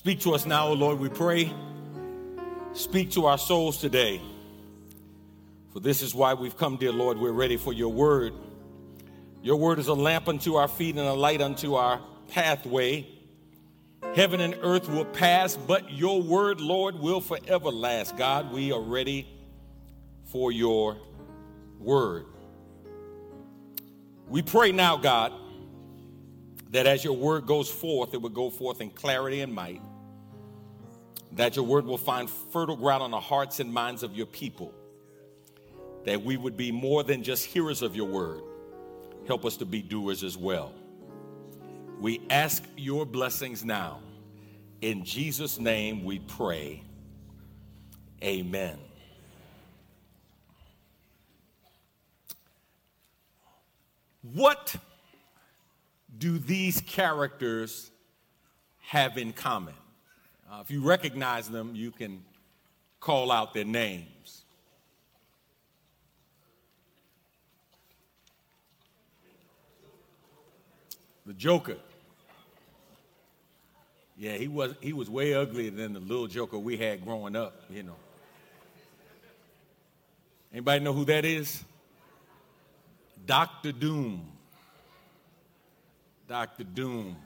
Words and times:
Speak 0.00 0.20
to 0.20 0.32
us 0.32 0.46
now, 0.46 0.68
O 0.68 0.72
Lord, 0.72 0.98
we 0.98 1.10
pray. 1.10 1.52
Speak 2.72 3.10
to 3.10 3.26
our 3.26 3.36
souls 3.36 3.76
today. 3.76 4.18
For 5.74 5.80
this 5.80 6.00
is 6.00 6.14
why 6.14 6.32
we've 6.32 6.56
come, 6.56 6.78
dear 6.78 6.90
Lord. 6.90 7.18
We're 7.18 7.32
ready 7.32 7.58
for 7.58 7.74
your 7.74 7.92
word. 7.92 8.32
Your 9.42 9.56
word 9.56 9.78
is 9.78 9.88
a 9.88 9.92
lamp 9.92 10.26
unto 10.26 10.54
our 10.54 10.68
feet 10.68 10.96
and 10.96 11.06
a 11.06 11.12
light 11.12 11.42
unto 11.42 11.74
our 11.74 12.00
pathway. 12.28 13.06
Heaven 14.14 14.40
and 14.40 14.56
earth 14.62 14.88
will 14.88 15.04
pass, 15.04 15.54
but 15.54 15.92
your 15.92 16.22
word, 16.22 16.62
Lord, 16.62 16.98
will 16.98 17.20
forever 17.20 17.68
last. 17.68 18.16
God, 18.16 18.54
we 18.54 18.72
are 18.72 18.80
ready 18.80 19.28
for 20.24 20.50
your 20.50 20.96
word. 21.78 22.24
We 24.28 24.40
pray 24.40 24.72
now, 24.72 24.96
God, 24.96 25.34
that 26.70 26.86
as 26.86 27.04
your 27.04 27.18
word 27.18 27.44
goes 27.44 27.70
forth, 27.70 28.14
it 28.14 28.22
will 28.22 28.30
go 28.30 28.48
forth 28.48 28.80
in 28.80 28.88
clarity 28.88 29.42
and 29.42 29.52
might, 29.52 29.82
that 31.32 31.56
your 31.56 31.64
word 31.64 31.86
will 31.86 31.98
find 31.98 32.28
fertile 32.28 32.76
ground 32.76 33.02
on 33.02 33.10
the 33.10 33.20
hearts 33.20 33.60
and 33.60 33.72
minds 33.72 34.02
of 34.02 34.16
your 34.16 34.26
people, 34.26 34.74
that 36.04 36.22
we 36.22 36.36
would 36.36 36.56
be 36.56 36.72
more 36.72 37.02
than 37.02 37.22
just 37.22 37.44
hearers 37.44 37.82
of 37.82 37.94
your 37.94 38.08
word. 38.08 38.42
Help 39.26 39.44
us 39.44 39.56
to 39.58 39.64
be 39.64 39.82
doers 39.82 40.24
as 40.24 40.36
well. 40.36 40.72
We 42.00 42.20
ask 42.30 42.64
your 42.76 43.04
blessings 43.04 43.64
now. 43.64 44.00
In 44.80 45.04
Jesus' 45.04 45.58
name 45.58 46.04
we 46.04 46.18
pray. 46.20 46.82
Amen. 48.22 48.78
What 54.22 54.76
do 56.16 56.38
these 56.38 56.80
characters 56.80 57.90
have 58.78 59.16
in 59.16 59.32
common? 59.32 59.74
Uh, 60.50 60.60
if 60.60 60.70
you 60.70 60.80
recognize 60.80 61.48
them, 61.48 61.76
you 61.76 61.92
can 61.92 62.24
call 62.98 63.30
out 63.30 63.54
their 63.54 63.64
names. 63.64 64.42
The 71.24 71.34
Joker. 71.34 71.76
Yeah, 74.16 74.32
he 74.32 74.48
was 74.48 74.74
he 74.80 74.92
was 74.92 75.08
way 75.08 75.34
uglier 75.34 75.70
than 75.70 75.92
the 75.92 76.00
little 76.00 76.26
Joker 76.26 76.58
we 76.58 76.76
had 76.76 77.04
growing 77.04 77.36
up, 77.36 77.62
you 77.70 77.84
know. 77.84 77.96
Anybody 80.52 80.82
know 80.82 80.92
who 80.92 81.04
that 81.04 81.24
is? 81.24 81.62
Dr. 83.24 83.70
Doom. 83.70 84.26
Dr. 86.26 86.64
Doom. 86.64 87.16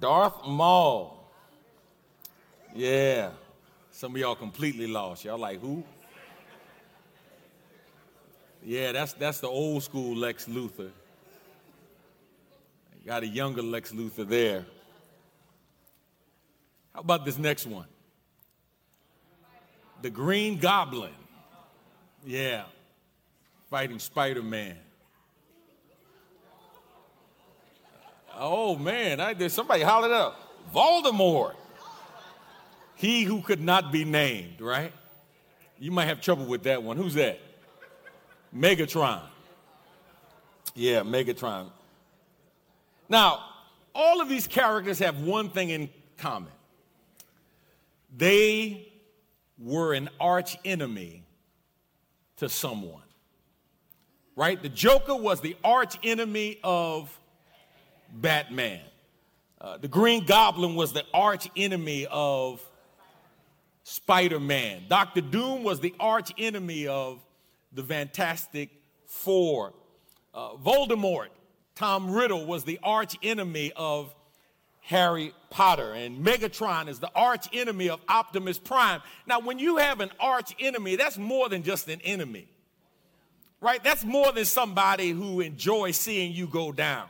Darth 0.00 0.46
Maul. 0.46 1.18
Yeah. 2.74 3.30
Some 3.90 4.14
of 4.14 4.20
y'all 4.20 4.34
completely 4.34 4.86
lost. 4.86 5.24
Y'all 5.24 5.38
like 5.38 5.60
who? 5.60 5.82
Yeah, 8.64 8.92
that's 8.92 9.12
that's 9.14 9.40
the 9.40 9.48
old 9.48 9.82
school 9.82 10.16
Lex 10.16 10.46
Luthor. 10.46 10.90
Got 13.06 13.22
a 13.22 13.26
younger 13.26 13.62
Lex 13.62 13.92
Luthor 13.92 14.28
there. 14.28 14.66
How 16.94 17.00
about 17.00 17.24
this 17.24 17.38
next 17.38 17.66
one? 17.66 17.86
The 20.02 20.10
Green 20.10 20.58
Goblin. 20.58 21.12
Yeah. 22.24 22.64
Fighting 23.70 23.98
Spider 23.98 24.42
Man. 24.42 24.76
Oh 28.38 28.76
man, 28.76 29.20
I 29.20 29.34
did 29.34 29.50
somebody 29.50 29.82
hollered 29.82 30.12
up. 30.12 30.40
Voldemort. 30.74 31.54
He 32.94 33.24
who 33.24 33.42
could 33.42 33.60
not 33.60 33.92
be 33.92 34.04
named, 34.04 34.60
right? 34.60 34.92
You 35.78 35.90
might 35.90 36.06
have 36.06 36.20
trouble 36.20 36.46
with 36.46 36.64
that 36.64 36.82
one. 36.82 36.96
Who's 36.96 37.14
that? 37.14 37.40
Megatron. 38.54 39.22
Yeah, 40.74 41.00
Megatron. 41.00 41.70
Now, 43.08 43.44
all 43.94 44.20
of 44.20 44.28
these 44.28 44.46
characters 44.46 44.98
have 44.98 45.20
one 45.20 45.50
thing 45.50 45.70
in 45.70 45.88
common. 46.16 46.52
They 48.16 48.88
were 49.58 49.94
an 49.94 50.08
arch 50.20 50.56
enemy 50.64 51.24
to 52.36 52.48
someone. 52.48 53.02
Right? 54.36 54.62
The 54.62 54.68
Joker 54.68 55.16
was 55.16 55.40
the 55.40 55.56
arch 55.64 55.98
enemy 56.04 56.60
of 56.62 57.16
Batman. 58.12 58.80
Uh, 59.60 59.76
the 59.76 59.88
Green 59.88 60.24
Goblin 60.24 60.74
was 60.74 60.92
the 60.92 61.04
arch 61.12 61.48
enemy 61.56 62.06
of 62.10 62.62
Spider 63.82 64.38
Man. 64.38 64.82
Doctor 64.88 65.20
Doom 65.20 65.64
was 65.64 65.80
the 65.80 65.94
arch 65.98 66.32
enemy 66.38 66.86
of 66.86 67.20
the 67.72 67.82
Fantastic 67.82 68.70
Four. 69.06 69.72
Uh, 70.34 70.50
Voldemort, 70.56 71.28
Tom 71.74 72.10
Riddle, 72.10 72.46
was 72.46 72.64
the 72.64 72.78
arch 72.82 73.16
enemy 73.22 73.72
of 73.74 74.14
Harry 74.82 75.32
Potter. 75.50 75.92
And 75.92 76.24
Megatron 76.24 76.88
is 76.88 76.98
the 76.98 77.10
arch 77.14 77.46
enemy 77.52 77.88
of 77.88 78.00
Optimus 78.08 78.58
Prime. 78.58 79.00
Now, 79.26 79.40
when 79.40 79.58
you 79.58 79.78
have 79.78 80.00
an 80.00 80.10
arch 80.20 80.54
enemy, 80.60 80.96
that's 80.96 81.18
more 81.18 81.48
than 81.48 81.62
just 81.62 81.88
an 81.88 82.00
enemy, 82.02 82.46
right? 83.60 83.82
That's 83.82 84.04
more 84.04 84.32
than 84.32 84.44
somebody 84.44 85.10
who 85.10 85.40
enjoys 85.40 85.96
seeing 85.96 86.32
you 86.32 86.46
go 86.46 86.72
down. 86.72 87.06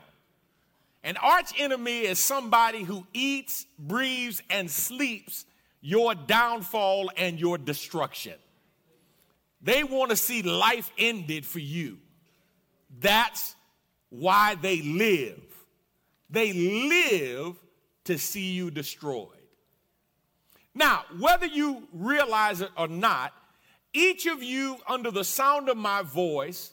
An 1.04 1.16
arch 1.16 1.52
enemy 1.58 2.00
is 2.00 2.18
somebody 2.18 2.82
who 2.82 3.06
eats, 3.12 3.66
breathes, 3.78 4.42
and 4.50 4.70
sleeps 4.70 5.46
your 5.80 6.14
downfall 6.14 7.10
and 7.16 7.38
your 7.38 7.56
destruction. 7.56 8.34
They 9.62 9.84
want 9.84 10.10
to 10.10 10.16
see 10.16 10.42
life 10.42 10.90
ended 10.98 11.46
for 11.46 11.60
you. 11.60 11.98
That's 13.00 13.54
why 14.10 14.56
they 14.56 14.82
live. 14.82 15.40
They 16.30 16.52
live 16.52 17.56
to 18.04 18.18
see 18.18 18.52
you 18.52 18.70
destroyed. 18.70 19.28
Now, 20.74 21.04
whether 21.18 21.46
you 21.46 21.88
realize 21.92 22.60
it 22.60 22.70
or 22.76 22.88
not, 22.88 23.32
each 23.92 24.26
of 24.26 24.42
you 24.42 24.78
under 24.86 25.10
the 25.10 25.24
sound 25.24 25.68
of 25.68 25.76
my 25.76 26.02
voice, 26.02 26.72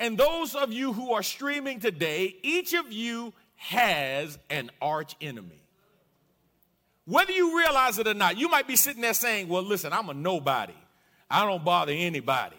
and 0.00 0.18
those 0.18 0.54
of 0.54 0.72
you 0.72 0.92
who 0.92 1.12
are 1.12 1.22
streaming 1.22 1.80
today, 1.80 2.36
each 2.42 2.74
of 2.74 2.92
you 2.92 3.32
has 3.58 4.38
an 4.48 4.70
arch 4.80 5.16
enemy. 5.20 5.62
Whether 7.04 7.32
you 7.32 7.58
realize 7.58 7.98
it 7.98 8.06
or 8.06 8.14
not, 8.14 8.38
you 8.38 8.48
might 8.48 8.66
be 8.66 8.76
sitting 8.76 9.02
there 9.02 9.14
saying, 9.14 9.48
Well, 9.48 9.62
listen, 9.62 9.92
I'm 9.92 10.08
a 10.08 10.14
nobody. 10.14 10.74
I 11.30 11.44
don't 11.44 11.64
bother 11.64 11.92
anybody. 11.92 12.56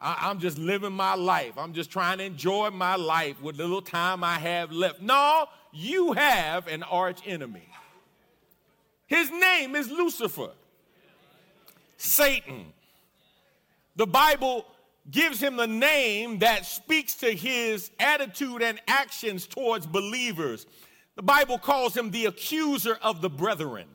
I, 0.00 0.30
am 0.30 0.38
just 0.38 0.58
living 0.58 0.92
my 0.92 1.14
life. 1.14 1.52
I'm 1.56 1.72
just 1.72 1.90
trying 1.90 2.18
to 2.18 2.24
enjoy 2.24 2.70
my 2.70 2.96
life 2.96 3.40
with 3.42 3.56
the 3.56 3.64
little 3.64 3.82
time 3.82 4.22
I 4.22 4.38
have 4.38 4.72
left. 4.72 5.00
No, 5.00 5.46
you 5.72 6.12
have 6.12 6.66
an 6.68 6.82
arch 6.84 7.20
enemy. 7.26 7.68
His 9.06 9.30
name 9.30 9.74
is 9.74 9.90
Lucifer, 9.90 10.50
Satan. 11.96 12.72
The 13.96 14.06
Bible 14.06 14.64
gives 15.10 15.40
him 15.40 15.56
the 15.56 15.66
name 15.66 16.38
that 16.40 16.66
speaks 16.66 17.14
to 17.14 17.34
his 17.34 17.90
attitude 17.98 18.62
and 18.62 18.80
actions 18.86 19.46
towards 19.46 19.86
believers. 19.86 20.66
The 21.16 21.22
Bible 21.22 21.58
calls 21.58 21.96
him 21.96 22.10
the 22.10 22.26
accuser 22.26 22.98
of 23.02 23.20
the 23.20 23.30
brethren, 23.30 23.86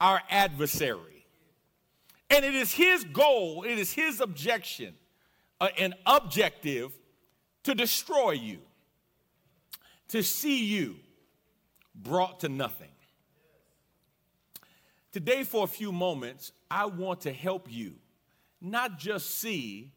our 0.00 0.20
adversary. 0.30 1.26
And 2.30 2.44
it 2.44 2.54
is 2.54 2.72
his 2.72 3.04
goal, 3.04 3.64
it 3.64 3.78
is 3.78 3.92
his 3.92 4.20
objection, 4.20 4.94
uh, 5.60 5.68
an 5.78 5.94
objective 6.06 6.92
to 7.64 7.74
destroy 7.74 8.32
you, 8.32 8.58
to 10.08 10.22
see 10.22 10.64
you 10.64 10.96
brought 11.94 12.40
to 12.40 12.48
nothing. 12.48 12.88
Today, 15.12 15.44
for 15.44 15.62
a 15.62 15.68
few 15.68 15.92
moments, 15.92 16.50
I 16.70 16.86
want 16.86 17.20
to 17.20 17.32
help 17.32 17.70
you 17.70 17.94
not 18.60 18.98
just 18.98 19.30
see 19.30 19.92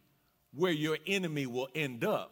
where 0.53 0.71
your 0.71 0.97
enemy 1.05 1.45
will 1.45 1.69
end 1.75 2.03
up, 2.03 2.31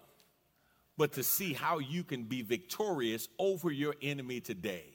but 0.98 1.14
to 1.14 1.24
see 1.24 1.54
how 1.54 1.80
you 1.80 2.04
can 2.04 2.24
be 2.24 2.42
victorious 2.42 3.28
over 3.38 3.72
your 3.72 3.96
enemy 4.02 4.40
today. 4.40 4.86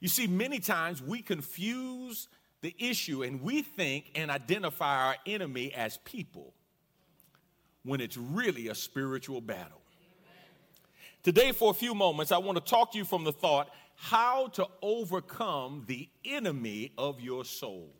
You 0.00 0.08
see, 0.08 0.26
many 0.26 0.58
times 0.58 1.02
we 1.02 1.22
confuse 1.22 2.28
the 2.60 2.74
issue 2.78 3.22
and 3.22 3.40
we 3.40 3.62
think 3.62 4.10
and 4.14 4.30
identify 4.30 5.06
our 5.06 5.16
enemy 5.26 5.72
as 5.74 5.98
people 5.98 6.54
when 7.84 8.00
it's 8.00 8.16
really 8.16 8.68
a 8.68 8.74
spiritual 8.74 9.40
battle. 9.40 9.80
Today, 11.22 11.52
for 11.52 11.70
a 11.70 11.74
few 11.74 11.94
moments, 11.94 12.32
I 12.32 12.38
want 12.38 12.58
to 12.58 12.64
talk 12.64 12.92
to 12.92 12.98
you 12.98 13.04
from 13.04 13.24
the 13.24 13.32
thought 13.32 13.70
how 13.94 14.48
to 14.48 14.66
overcome 14.80 15.84
the 15.86 16.08
enemy 16.24 16.92
of 16.98 17.20
your 17.20 17.44
soul 17.44 17.94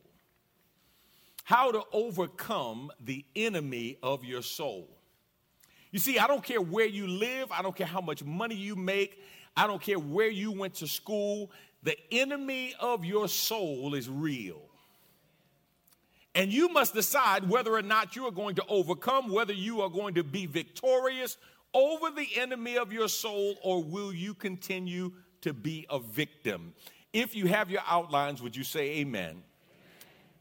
how 1.45 1.73
to 1.73 1.83
overcome 1.93 2.91
the 3.05 3.25
enemy 3.35 3.99
of 4.03 4.25
your 4.25 4.43
soul. 4.43 4.89
You 5.91 5.99
see, 5.99 6.19
I 6.19 6.27
don't 6.27 6.43
care 6.43 6.61
where 6.61 6.87
you 6.87 7.07
live, 7.07 7.53
I 7.53 7.63
don't 7.63 7.77
care 7.77 7.87
how 7.87 8.01
much 8.01 8.25
money 8.25 8.55
you 8.55 8.77
make, 8.77 9.21
I 9.57 9.67
don't 9.67 9.83
care 9.83 9.99
where 9.99 10.31
you 10.31 10.53
went 10.53 10.75
to 10.77 10.87
school, 10.87 11.51
the 11.83 11.97
enemy 12.11 12.75
of 12.81 13.05
your 13.05 13.29
soul 13.29 13.95
is 13.95 14.09
real. 14.09 14.63
And 16.35 16.51
you 16.51 16.71
must 16.71 16.95
decide 16.95 17.49
whether 17.49 17.75
or 17.75 17.83
not 17.83 18.17
you 18.17 18.25
are 18.27 18.31
going 18.31 18.55
to 18.55 18.65
overcome, 18.67 19.31
whether 19.31 19.53
you 19.53 19.83
are 19.83 19.91
going 19.91 20.15
to 20.15 20.25
be 20.25 20.47
victorious 20.47 21.37
over 21.75 22.11
the 22.11 22.29
enemy 22.37 22.79
of 22.79 22.93
your 22.93 23.09
soul, 23.09 23.57
or 23.63 23.83
will 23.83 24.13
you 24.13 24.33
continue 24.33 25.13
to 25.43 25.53
be 25.53 25.87
a 25.91 25.99
victim? 25.99 26.73
If 27.13 27.35
you 27.35 27.47
have 27.49 27.71
your 27.71 27.83
outlines, 27.87 28.41
would 28.41 28.57
you 28.57 28.65
say 28.65 29.01
amen? 29.01 29.43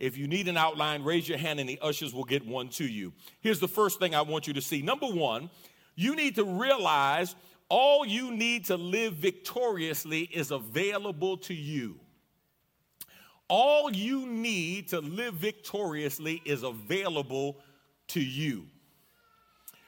If 0.01 0.17
you 0.17 0.27
need 0.27 0.47
an 0.47 0.57
outline, 0.57 1.03
raise 1.03 1.29
your 1.29 1.37
hand 1.37 1.59
and 1.59 1.69
the 1.69 1.77
ushers 1.79 2.11
will 2.11 2.23
get 2.23 2.43
one 2.43 2.69
to 2.69 2.83
you. 2.83 3.13
Here's 3.39 3.59
the 3.59 3.67
first 3.67 3.99
thing 3.99 4.15
I 4.15 4.23
want 4.23 4.47
you 4.47 4.53
to 4.53 4.61
see. 4.61 4.81
Number 4.81 5.05
one, 5.05 5.51
you 5.95 6.15
need 6.15 6.33
to 6.35 6.43
realize 6.43 7.35
all 7.69 8.03
you 8.03 8.31
need 8.31 8.65
to 8.65 8.77
live 8.77 9.13
victoriously 9.13 10.21
is 10.21 10.49
available 10.49 11.37
to 11.37 11.53
you. 11.53 11.99
All 13.47 13.93
you 13.93 14.25
need 14.25 14.87
to 14.87 15.01
live 15.01 15.35
victoriously 15.35 16.41
is 16.45 16.63
available 16.63 17.59
to 18.07 18.19
you. 18.19 18.65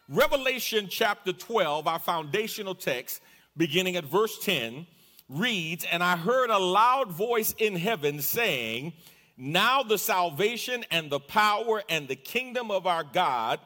Revelation 0.07 0.89
chapter 0.91 1.33
12, 1.33 1.87
our 1.87 1.97
foundational 1.97 2.75
text, 2.75 3.19
beginning 3.57 3.95
at 3.95 4.05
verse 4.05 4.37
10, 4.45 4.85
reads, 5.27 5.87
And 5.91 6.03
I 6.03 6.17
heard 6.17 6.51
a 6.51 6.59
loud 6.59 7.11
voice 7.11 7.55
in 7.57 7.75
heaven 7.75 8.21
saying, 8.21 8.93
now 9.37 9.83
the 9.83 9.97
salvation 9.97 10.85
and 10.91 11.09
the 11.09 11.19
power 11.19 11.83
and 11.89 12.07
the 12.07 12.15
kingdom 12.15 12.71
of 12.71 12.85
our 12.85 13.03
God 13.03 13.59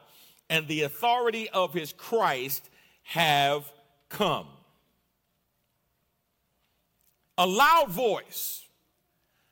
and 0.50 0.68
the 0.68 0.84
authority 0.84 1.50
of 1.50 1.74
his 1.74 1.94
Christ 1.94 2.70
have 3.04 3.72
come. 4.10 4.48
A 7.38 7.46
loud 7.46 7.90
voice 7.90 8.66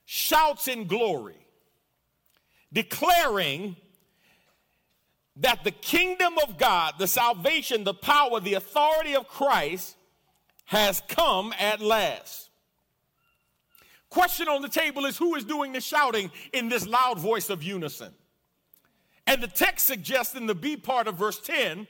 shouts 0.05 0.67
in 0.67 0.87
glory, 0.87 1.47
declaring 2.71 3.75
that 5.37 5.63
the 5.63 5.71
kingdom 5.71 6.37
of 6.37 6.57
God, 6.57 6.95
the 6.97 7.07
salvation, 7.07 7.83
the 7.83 7.93
power, 7.93 8.39
the 8.39 8.53
authority 8.53 9.15
of 9.15 9.27
Christ 9.27 9.95
has 10.65 11.01
come 11.07 11.53
at 11.59 11.81
last. 11.81 12.44
Question 14.15 14.47
on 14.47 14.61
the 14.61 14.69
table 14.69 15.03
is 15.05 15.17
who 15.17 15.35
is 15.35 15.43
doing 15.43 15.73
the 15.73 15.81
shouting 15.81 16.31
in 16.53 16.69
this 16.69 16.87
loud 16.87 17.19
voice 17.19 17.49
of 17.49 17.61
unison? 17.61 18.13
And 19.27 19.43
the 19.43 19.47
text 19.47 19.85
suggests 19.85 20.35
in 20.35 20.45
the 20.45 20.55
B 20.55 20.77
part 20.77 21.09
of 21.09 21.15
verse 21.15 21.37
10 21.41 21.85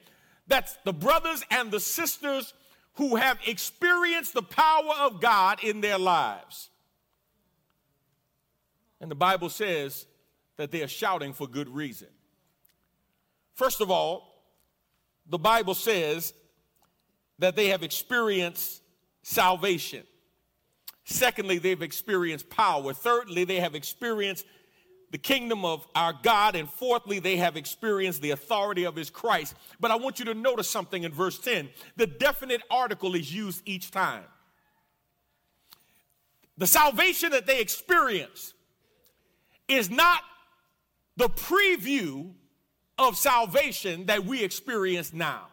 that 0.47 0.75
the 0.85 0.91
brothers 0.91 1.43
and 1.51 1.69
the 1.69 1.79
sisters 1.79 2.55
who 2.93 3.15
have 3.17 3.37
experienced 3.45 4.33
the 4.33 4.41
power 4.41 4.93
of 5.01 5.21
God 5.21 5.63
in 5.63 5.81
their 5.81 5.99
lives. 5.99 6.71
And 8.99 9.11
the 9.11 9.15
Bible 9.15 9.49
says 9.49 10.07
that 10.57 10.71
they 10.71 10.81
are 10.81 10.87
shouting 10.87 11.31
for 11.31 11.45
good 11.45 11.69
reason. 11.69 12.07
First 13.53 13.81
of 13.81 13.91
all, 13.91 14.47
the 15.29 15.37
Bible 15.37 15.75
says 15.75 16.33
that 17.37 17.55
they 17.55 17.67
have 17.67 17.83
experienced 17.83 18.81
salvation. 19.21 20.05
Secondly, 21.05 21.59
they've 21.59 21.81
experienced 21.81 22.49
power. 22.49 22.93
Thirdly, 22.93 23.43
they 23.43 23.59
have 23.59 23.75
experienced 23.75 24.45
the 25.11 25.19
kingdom 25.19 25.63
of 25.63 25.87
our 25.95 26.13
God. 26.23 26.55
And 26.55 26.67
fourthly, 26.67 27.19
they 27.19 27.37
have 27.37 27.55
experienced 27.55 28.21
the 28.21 28.31
authority 28.31 28.85
of 28.85 28.95
his 28.95 29.11
Christ. 29.11 29.53
But 29.79 29.91
I 29.91 29.95
want 29.95 30.17
you 30.17 30.25
to 30.25 30.33
notice 30.33 30.69
something 30.69 31.03
in 31.03 31.13
verse 31.13 31.37
10. 31.37 31.69
The 31.95 32.07
definite 32.07 32.63
article 32.71 33.13
is 33.13 33.33
used 33.33 33.61
each 33.65 33.91
time. 33.91 34.23
The 36.57 36.67
salvation 36.67 37.31
that 37.31 37.45
they 37.45 37.61
experience 37.61 38.53
is 39.67 39.89
not 39.91 40.21
the 41.17 41.29
preview 41.29 42.31
of 42.97 43.15
salvation 43.15 44.07
that 44.07 44.25
we 44.25 44.43
experience 44.43 45.13
now. 45.13 45.47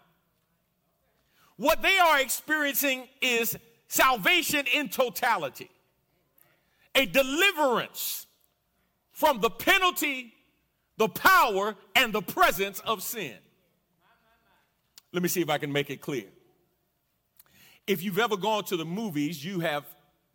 What 1.57 1.83
they 1.83 1.99
are 1.99 2.21
experiencing 2.21 3.09
is 3.21 3.57
salvation 3.93 4.65
in 4.73 4.89
totality, 4.89 5.69
a 6.95 7.05
deliverance 7.05 8.27
from 9.11 9.43
the 9.43 9.51
penalty, 9.51 10.33
the 10.97 11.09
power, 11.09 11.77
and 11.95 12.11
the 12.11 12.23
presence 12.23 12.81
of 12.81 13.03
sin. 13.03 13.37
Let 15.13 15.23
me 15.23 15.29
see 15.29 15.43
if 15.43 15.51
I 15.51 15.59
can 15.59 15.71
make 15.71 15.91
it 15.91 16.01
clear. 16.01 16.25
If 17.87 18.03
you've 18.03 18.19
ever 18.19 18.39
gone 18.39 18.65
to 18.65 18.79
the 18.79 18.87
movies, 18.87 19.45
you 19.45 19.61
have 19.61 19.85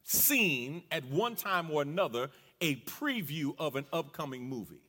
seen 0.04 0.84
at 0.92 1.04
one 1.06 1.36
time 1.36 1.72
or 1.72 1.82
another 1.82 2.30
a 2.62 2.76
preview 2.82 3.56
of 3.58 3.76
an 3.76 3.86
upcoming 3.92 4.48
movie. 4.48 4.84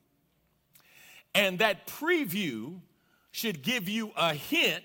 And 1.33 1.57
that 1.57 1.87
preview 1.87 2.81
should 3.31 3.63
give 3.63 3.89
you 3.89 4.11
a 4.15 4.35
hint 4.35 4.83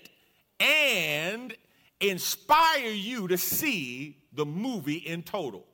and 0.59 1.55
inspire 1.99 2.91
you 2.91 3.27
to 3.27 3.37
see 3.37 4.17
the 4.33 4.45
movie 4.45 4.95
in 4.95 5.23
total. 5.23 5.65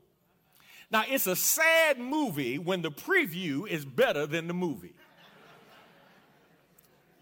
Now, 0.91 1.03
it's 1.07 1.25
a 1.25 1.35
sad 1.35 1.99
movie 1.99 2.59
when 2.59 2.81
the 2.81 2.91
preview 2.91 3.67
is 3.67 3.85
better 3.85 4.27
than 4.27 4.47
the 4.47 4.53
movie. 4.53 4.93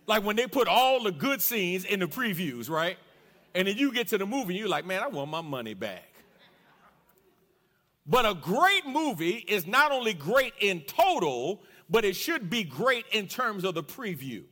Like 0.08 0.24
when 0.24 0.36
they 0.36 0.48
put 0.48 0.68
all 0.68 1.04
the 1.04 1.12
good 1.12 1.40
scenes 1.40 1.86
in 1.86 2.00
the 2.00 2.08
previews, 2.08 2.68
right? 2.68 2.98
And 3.54 3.68
then 3.68 3.78
you 3.78 3.94
get 3.94 4.08
to 4.08 4.18
the 4.18 4.26
movie 4.26 4.54
and 4.54 4.60
you're 4.60 4.68
like, 4.68 4.86
man, 4.86 5.04
I 5.04 5.08
want 5.08 5.30
my 5.30 5.42
money 5.42 5.76
back. 5.76 6.12
But 8.08 8.26
a 8.26 8.34
great 8.34 8.88
movie 8.88 9.46
is 9.48 9.68
not 9.68 9.92
only 9.92 10.16
great 10.16 10.54
in 10.60 10.82
total, 10.82 11.62
but 11.92 12.06
it 12.06 12.16
should 12.16 12.50
be 12.50 12.64
great 12.64 13.06
in 13.12 13.28
terms 13.28 13.64
of 13.64 13.76
the 13.76 13.84
preview. 13.84 14.46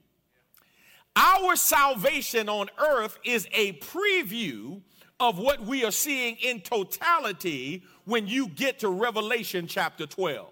Our 1.17 1.55
salvation 1.55 2.47
on 2.47 2.69
earth 2.77 3.17
is 3.23 3.47
a 3.51 3.73
preview 3.73 4.81
of 5.19 5.39
what 5.39 5.61
we 5.61 5.83
are 5.83 5.91
seeing 5.91 6.35
in 6.35 6.61
totality 6.61 7.83
when 8.05 8.27
you 8.27 8.49
get 8.49 8.79
to 8.79 8.89
Revelation 8.89 9.65
chapter 9.65 10.05
12. 10.05 10.47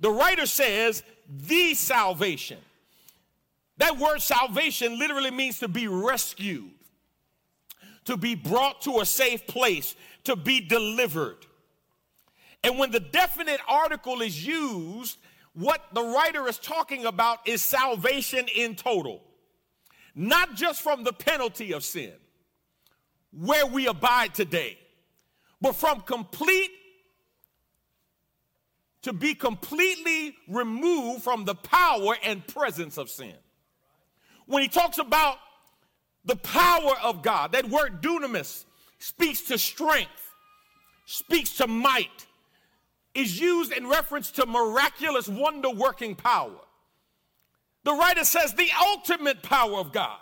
The 0.00 0.10
writer 0.10 0.44
says, 0.44 1.04
the 1.28 1.74
salvation. 1.74 2.58
That 3.76 3.96
word 3.96 4.22
salvation 4.22 4.98
literally 4.98 5.30
means 5.30 5.60
to 5.60 5.68
be 5.68 5.86
rescued, 5.86 6.72
to 8.06 8.16
be 8.16 8.34
brought 8.34 8.82
to 8.82 8.98
a 8.98 9.06
safe 9.06 9.46
place, 9.46 9.94
to 10.24 10.34
be 10.34 10.60
delivered. 10.60 11.46
And 12.64 12.76
when 12.76 12.90
the 12.90 12.98
definite 12.98 13.60
article 13.68 14.20
is 14.20 14.44
used, 14.44 15.16
what 15.52 15.80
the 15.92 16.02
writer 16.02 16.48
is 16.48 16.58
talking 16.58 17.06
about 17.06 17.46
is 17.46 17.62
salvation 17.62 18.48
in 18.52 18.74
total 18.74 19.22
not 20.18 20.56
just 20.56 20.82
from 20.82 21.04
the 21.04 21.12
penalty 21.12 21.72
of 21.72 21.84
sin, 21.84 22.12
where 23.32 23.64
we 23.66 23.86
abide 23.86 24.34
today, 24.34 24.76
but 25.60 25.76
from 25.76 26.00
complete 26.00 26.70
to 29.02 29.12
be 29.12 29.32
completely 29.32 30.34
removed 30.48 31.22
from 31.22 31.44
the 31.44 31.54
power 31.54 32.16
and 32.24 32.44
presence 32.48 32.98
of 32.98 33.08
sin. 33.08 33.36
When 34.46 34.60
he 34.60 34.68
talks 34.68 34.98
about 34.98 35.36
the 36.24 36.36
power 36.36 36.94
of 37.00 37.22
God, 37.22 37.52
that 37.52 37.68
word 37.70 38.02
dunamis 38.02 38.64
speaks 38.98 39.42
to 39.42 39.56
strength, 39.56 40.34
speaks 41.06 41.58
to 41.58 41.68
might, 41.68 42.26
is 43.14 43.40
used 43.40 43.70
in 43.70 43.86
reference 43.86 44.32
to 44.32 44.46
miraculous 44.46 45.28
wonder 45.28 45.70
working 45.70 46.16
power. 46.16 46.58
The 47.88 47.94
writer 47.94 48.24
says 48.26 48.52
the 48.52 48.68
ultimate 48.78 49.42
power 49.42 49.78
of 49.78 49.92
God 49.92 50.20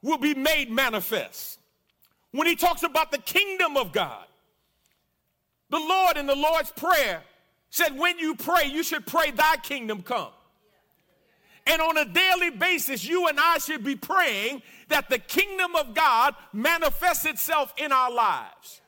will 0.00 0.16
be 0.16 0.32
made 0.32 0.70
manifest. 0.70 1.58
When 2.30 2.46
he 2.46 2.56
talks 2.56 2.82
about 2.82 3.12
the 3.12 3.18
kingdom 3.18 3.76
of 3.76 3.92
God, 3.92 4.24
the 5.68 5.78
Lord 5.78 6.16
in 6.16 6.24
the 6.24 6.34
Lord's 6.34 6.70
Prayer 6.70 7.22
said, 7.68 7.98
when 7.98 8.18
you 8.18 8.34
pray, 8.34 8.64
you 8.64 8.82
should 8.82 9.04
pray, 9.04 9.30
Thy 9.30 9.56
kingdom 9.56 10.00
come. 10.00 10.30
And 11.66 11.82
on 11.82 11.98
a 11.98 12.06
daily 12.06 12.48
basis, 12.48 13.06
you 13.06 13.28
and 13.28 13.38
I 13.38 13.58
should 13.58 13.84
be 13.84 13.96
praying 13.96 14.62
that 14.88 15.10
the 15.10 15.18
kingdom 15.18 15.76
of 15.76 15.92
God 15.92 16.34
manifests 16.54 17.26
itself 17.26 17.74
in 17.76 17.92
our 17.92 18.10
lives. 18.10 18.80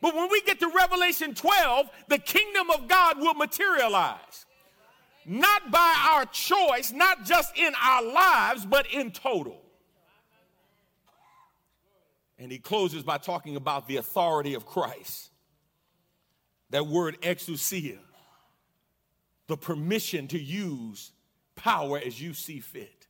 But 0.00 0.14
when 0.14 0.30
we 0.30 0.42
get 0.42 0.60
to 0.60 0.68
Revelation 0.68 1.34
12, 1.34 1.90
the 2.06 2.18
kingdom 2.18 2.70
of 2.70 2.86
God 2.86 3.18
will 3.18 3.34
materialize 3.34 4.45
not 5.26 5.70
by 5.70 6.08
our 6.12 6.24
choice, 6.26 6.92
not 6.92 7.24
just 7.24 7.56
in 7.58 7.72
our 7.82 8.02
lives, 8.02 8.64
but 8.64 8.86
in 8.92 9.10
total. 9.10 9.60
And 12.38 12.52
he 12.52 12.58
closes 12.58 13.02
by 13.02 13.18
talking 13.18 13.56
about 13.56 13.88
the 13.88 13.96
authority 13.96 14.54
of 14.54 14.66
Christ. 14.66 15.30
That 16.70 16.86
word 16.86 17.20
exousia, 17.22 17.98
the 19.46 19.56
permission 19.56 20.28
to 20.28 20.38
use 20.38 21.12
power 21.54 21.98
as 21.98 22.20
you 22.20 22.34
see 22.34 22.60
fit. 22.60 23.06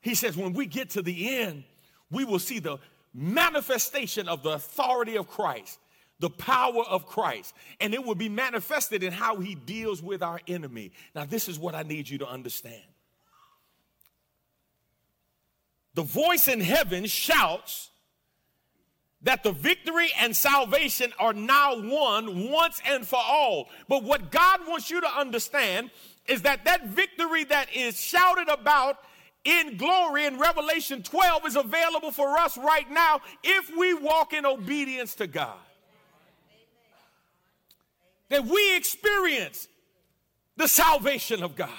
He 0.00 0.14
says, 0.14 0.36
when 0.36 0.52
we 0.52 0.66
get 0.66 0.90
to 0.90 1.02
the 1.02 1.36
end, 1.36 1.64
we 2.10 2.24
will 2.24 2.38
see 2.38 2.58
the 2.58 2.78
manifestation 3.12 4.28
of 4.28 4.42
the 4.42 4.50
authority 4.50 5.16
of 5.16 5.28
Christ, 5.28 5.78
the 6.20 6.30
power 6.30 6.84
of 6.84 7.06
Christ, 7.06 7.54
and 7.80 7.92
it 7.92 8.04
will 8.04 8.14
be 8.14 8.28
manifested 8.28 9.02
in 9.02 9.12
how 9.12 9.40
he 9.40 9.54
deals 9.54 10.02
with 10.02 10.22
our 10.22 10.40
enemy. 10.46 10.92
Now, 11.14 11.24
this 11.24 11.48
is 11.48 11.58
what 11.58 11.74
I 11.74 11.82
need 11.82 12.08
you 12.08 12.18
to 12.18 12.28
understand. 12.28 12.82
The 15.94 16.02
voice 16.02 16.48
in 16.48 16.60
heaven 16.60 17.06
shouts 17.06 17.90
that 19.22 19.42
the 19.42 19.52
victory 19.52 20.10
and 20.20 20.36
salvation 20.36 21.12
are 21.18 21.32
now 21.32 21.80
won 21.80 22.50
once 22.50 22.80
and 22.86 23.06
for 23.06 23.20
all. 23.22 23.68
But 23.88 24.04
what 24.04 24.30
God 24.30 24.60
wants 24.68 24.90
you 24.90 25.00
to 25.00 25.08
understand 25.08 25.90
is 26.26 26.42
that 26.42 26.64
that 26.64 26.88
victory 26.88 27.44
that 27.44 27.68
is 27.74 28.00
shouted 28.00 28.48
about 28.48 28.98
in 29.44 29.76
glory 29.76 30.26
in 30.26 30.38
Revelation 30.38 31.02
12 31.02 31.46
is 31.46 31.56
available 31.56 32.10
for 32.10 32.36
us 32.38 32.56
right 32.56 32.90
now 32.90 33.20
if 33.42 33.74
we 33.76 33.94
walk 33.94 34.32
in 34.32 34.46
obedience 34.46 35.14
to 35.16 35.26
God. 35.26 35.58
That 38.30 38.44
we 38.44 38.76
experience 38.76 39.68
the 40.56 40.68
salvation 40.68 41.42
of 41.42 41.56
God. 41.56 41.70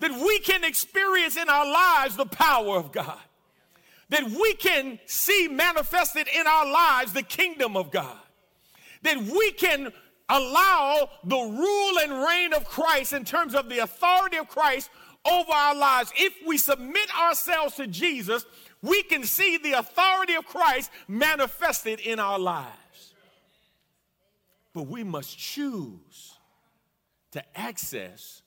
That 0.00 0.12
we 0.12 0.38
can 0.40 0.64
experience 0.64 1.36
in 1.36 1.48
our 1.48 1.66
lives 1.66 2.16
the 2.16 2.26
power 2.26 2.76
of 2.76 2.92
God. 2.92 3.18
That 4.10 4.24
we 4.24 4.54
can 4.54 4.98
see 5.06 5.48
manifested 5.48 6.28
in 6.28 6.46
our 6.46 6.66
lives 6.70 7.12
the 7.12 7.22
kingdom 7.22 7.76
of 7.76 7.90
God. 7.90 8.18
That 9.02 9.18
we 9.18 9.52
can 9.52 9.92
allow 10.28 11.10
the 11.24 11.36
rule 11.36 11.98
and 11.98 12.26
reign 12.26 12.52
of 12.52 12.64
Christ 12.64 13.12
in 13.12 13.24
terms 13.24 13.54
of 13.54 13.68
the 13.68 13.78
authority 13.78 14.36
of 14.36 14.48
Christ 14.48 14.90
over 15.24 15.52
our 15.52 15.74
lives. 15.74 16.12
If 16.16 16.34
we 16.46 16.58
submit 16.58 17.08
ourselves 17.18 17.76
to 17.76 17.86
Jesus, 17.86 18.44
we 18.82 19.02
can 19.02 19.24
see 19.24 19.58
the 19.58 19.72
authority 19.72 20.34
of 20.34 20.46
Christ 20.46 20.90
manifested 21.08 22.00
in 22.00 22.18
our 22.18 22.38
lives. 22.38 22.76
But 24.74 24.86
we 24.86 25.04
must 25.04 25.36
choose 25.36 26.38
to 27.32 27.58
access 27.58 28.42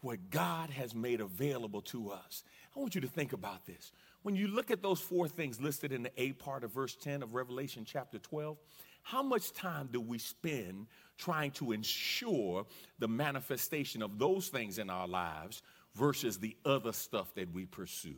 what 0.00 0.30
God 0.30 0.70
has 0.70 0.94
made 0.94 1.20
available 1.20 1.82
to 1.82 2.10
us. 2.10 2.44
I 2.76 2.80
want 2.80 2.94
you 2.94 3.00
to 3.00 3.08
think 3.08 3.32
about 3.32 3.66
this. 3.66 3.92
When 4.22 4.36
you 4.36 4.48
look 4.48 4.70
at 4.70 4.82
those 4.82 5.00
four 5.00 5.28
things 5.28 5.60
listed 5.60 5.92
in 5.92 6.02
the 6.02 6.12
A 6.16 6.32
part 6.32 6.64
of 6.64 6.72
verse 6.72 6.94
10 6.96 7.22
of 7.22 7.34
Revelation 7.34 7.84
chapter 7.84 8.18
12, 8.18 8.56
how 9.02 9.22
much 9.22 9.52
time 9.52 9.88
do 9.92 10.00
we 10.00 10.18
spend 10.18 10.86
trying 11.16 11.52
to 11.52 11.72
ensure 11.72 12.66
the 12.98 13.08
manifestation 13.08 14.02
of 14.02 14.18
those 14.18 14.48
things 14.48 14.78
in 14.78 14.90
our 14.90 15.06
lives 15.06 15.62
versus 15.94 16.38
the 16.38 16.56
other 16.64 16.92
stuff 16.92 17.32
that 17.34 17.52
we 17.52 17.66
pursue? 17.66 18.16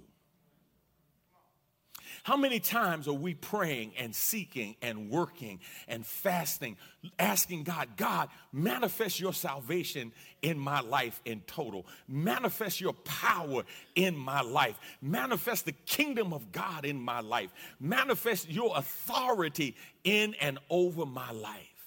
How 2.28 2.37
many 2.37 2.61
times 2.61 3.08
are 3.08 3.14
we 3.14 3.32
praying 3.32 3.94
and 3.97 4.14
seeking 4.14 4.76
and 4.82 5.08
working 5.08 5.61
and 5.88 6.04
fasting, 6.04 6.76
asking 7.18 7.62
God, 7.62 7.88
God, 7.97 8.28
manifest 8.52 9.18
your 9.18 9.32
salvation 9.32 10.12
in 10.42 10.58
my 10.58 10.80
life 10.80 11.23
in 11.25 11.40
total, 11.47 11.87
manifest 12.06 12.82
your 12.82 12.92
power 12.92 13.62
in 13.94 14.14
my 14.14 14.42
life, 14.42 14.78
manifest 15.00 15.64
the 15.64 15.73
kingdom 15.73 16.35
of 16.35 16.52
God 16.52 16.85
in 16.85 17.00
my 17.00 17.20
life, 17.20 17.50
manifest 17.80 18.50
your 18.50 18.76
authority 18.76 19.75
in 20.04 20.35
and 20.38 20.58
over 20.68 21.06
my 21.06 21.30
life? 21.30 21.87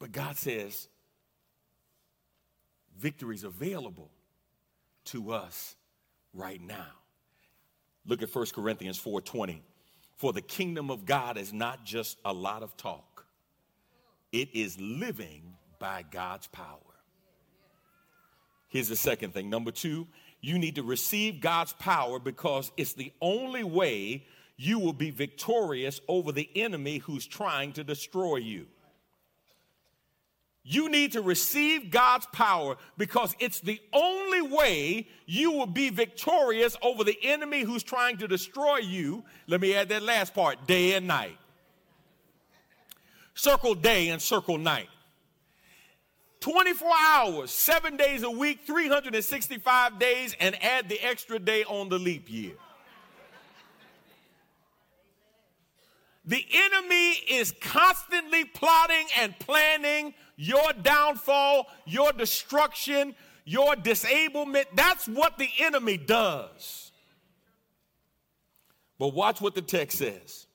But 0.00 0.10
God 0.10 0.36
says, 0.36 0.88
victory 2.98 3.36
is 3.36 3.44
available 3.44 4.10
to 5.04 5.30
us 5.30 5.76
right 6.34 6.60
now. 6.60 6.99
Look 8.10 8.22
at 8.22 8.34
1 8.34 8.46
Corinthians 8.54 8.98
4:20. 8.98 9.62
For 10.16 10.32
the 10.32 10.42
kingdom 10.42 10.90
of 10.90 11.06
God 11.06 11.38
is 11.38 11.52
not 11.52 11.84
just 11.84 12.18
a 12.24 12.32
lot 12.32 12.64
of 12.64 12.76
talk. 12.76 13.24
It 14.32 14.52
is 14.52 14.78
living 14.80 15.56
by 15.78 16.02
God's 16.10 16.48
power. 16.48 16.80
Here's 18.68 18.88
the 18.88 18.96
second 18.96 19.32
thing. 19.32 19.48
Number 19.48 19.70
2, 19.70 20.08
you 20.40 20.58
need 20.58 20.74
to 20.74 20.82
receive 20.82 21.40
God's 21.40 21.72
power 21.74 22.18
because 22.18 22.72
it's 22.76 22.94
the 22.94 23.12
only 23.20 23.62
way 23.62 24.26
you 24.56 24.80
will 24.80 24.92
be 24.92 25.10
victorious 25.10 26.00
over 26.08 26.32
the 26.32 26.50
enemy 26.56 26.98
who's 26.98 27.26
trying 27.26 27.72
to 27.74 27.84
destroy 27.84 28.36
you. 28.36 28.66
You 30.62 30.90
need 30.90 31.12
to 31.12 31.22
receive 31.22 31.90
God's 31.90 32.26
power 32.32 32.76
because 32.98 33.34
it's 33.38 33.60
the 33.60 33.80
only 33.92 34.42
way 34.42 35.08
you 35.26 35.52
will 35.52 35.66
be 35.66 35.88
victorious 35.88 36.76
over 36.82 37.02
the 37.02 37.18
enemy 37.22 37.62
who's 37.62 37.82
trying 37.82 38.18
to 38.18 38.28
destroy 38.28 38.78
you. 38.78 39.24
Let 39.46 39.60
me 39.60 39.74
add 39.74 39.88
that 39.88 40.02
last 40.02 40.34
part 40.34 40.66
day 40.66 40.92
and 40.94 41.06
night. 41.06 41.38
Circle 43.34 43.76
day 43.76 44.10
and 44.10 44.20
circle 44.20 44.58
night. 44.58 44.88
24 46.40 46.90
hours, 46.98 47.50
seven 47.50 47.96
days 47.96 48.22
a 48.22 48.30
week, 48.30 48.60
365 48.66 49.98
days, 49.98 50.34
and 50.40 50.62
add 50.62 50.88
the 50.88 50.98
extra 51.00 51.38
day 51.38 51.64
on 51.64 51.88
the 51.88 51.98
leap 51.98 52.30
year. 52.30 52.52
The 56.24 56.44
enemy 56.52 57.10
is 57.30 57.52
constantly 57.60 58.44
plotting 58.44 59.06
and 59.18 59.38
planning 59.38 60.14
your 60.40 60.72
downfall, 60.72 61.66
your 61.84 62.12
destruction, 62.12 63.14
your 63.44 63.76
disablement. 63.76 64.66
That's 64.74 65.06
what 65.06 65.36
the 65.36 65.50
enemy 65.58 65.98
does. 65.98 66.92
But 68.98 69.12
watch 69.12 69.42
what 69.42 69.54
the 69.54 69.60
text 69.60 69.98
says. 69.98 70.46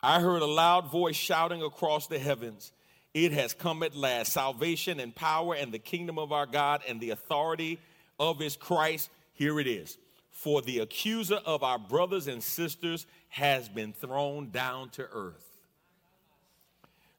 I 0.00 0.20
heard 0.20 0.42
a 0.42 0.46
loud 0.46 0.92
voice 0.92 1.16
shouting 1.16 1.60
across 1.60 2.06
the 2.06 2.20
heavens, 2.20 2.72
It 3.14 3.32
has 3.32 3.52
come 3.52 3.82
at 3.82 3.96
last. 3.96 4.32
Salvation 4.32 5.00
and 5.00 5.12
power 5.12 5.54
and 5.56 5.72
the 5.72 5.80
kingdom 5.80 6.16
of 6.16 6.30
our 6.30 6.46
God 6.46 6.82
and 6.86 7.00
the 7.00 7.10
authority 7.10 7.80
of 8.20 8.38
his 8.38 8.56
Christ. 8.56 9.10
Here 9.32 9.58
it 9.58 9.66
is. 9.66 9.98
For 10.30 10.62
the 10.62 10.78
accuser 10.78 11.40
of 11.44 11.64
our 11.64 11.80
brothers 11.80 12.28
and 12.28 12.40
sisters 12.40 13.06
has 13.28 13.68
been 13.68 13.92
thrown 13.92 14.50
down 14.50 14.90
to 14.90 15.08
earth. 15.12 15.51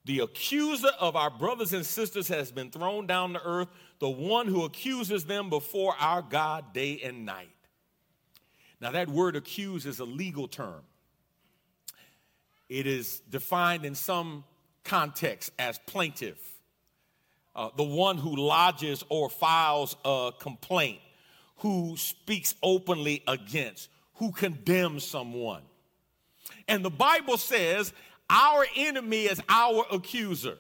The 0.06 0.20
accuser 0.20 0.92
of 1.00 1.16
our 1.16 1.30
brothers 1.30 1.72
and 1.72 1.86
sisters 1.86 2.28
has 2.28 2.52
been 2.52 2.72
thrown 2.72 3.08
down 3.08 3.34
to 3.34 3.42
earth, 3.42 3.70
the 4.00 4.10
one 4.10 4.48
who 4.48 4.66
accuses 4.66 5.24
them 5.26 5.50
before 5.50 5.96
our 5.98 6.22
God 6.22 6.74
day 6.74 7.00
and 7.04 7.26
night. 7.26 7.56
Now, 8.82 8.92
that 8.92 9.08
word 9.08 9.38
accuse 9.38 9.86
is 9.86 10.00
a 10.00 10.06
legal 10.06 10.50
term. 10.50 10.82
It 12.68 12.86
is 12.86 13.22
defined 13.30 13.86
in 13.86 13.96
some 13.96 14.44
context 14.84 15.52
as 15.58 15.80
plaintiff, 15.86 16.38
uh, 17.56 17.70
the 17.78 17.84
one 17.84 18.18
who 18.18 18.36
lodges 18.36 19.06
or 19.08 19.30
files 19.30 19.96
a 20.04 20.32
complaint, 20.38 21.00
who 21.58 21.96
speaks 21.96 22.56
openly 22.62 23.24
against, 23.26 23.88
who 24.16 24.34
condemns 24.34 25.06
someone. 25.06 25.62
And 26.68 26.84
the 26.84 26.90
Bible 26.90 27.38
says 27.38 27.94
our 28.30 28.66
enemy 28.76 29.24
is 29.24 29.42
our 29.50 29.86
accuser. 29.92 30.58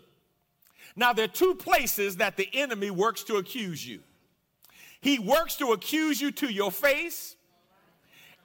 Now, 0.96 1.13
there 1.13 1.25
are 1.25 1.29
two 1.29 1.55
places 1.55 2.17
that 2.17 2.38
the 2.38 2.48
enemy 2.53 2.91
works 2.91 3.24
to 3.24 3.38
accuse 3.38 3.86
you. 3.88 4.01
He 5.01 5.20
works 5.20 5.55
to 5.58 5.72
accuse 5.74 6.22
you 6.22 6.32
to 6.32 6.51
your 6.51 6.72
face, 6.72 7.36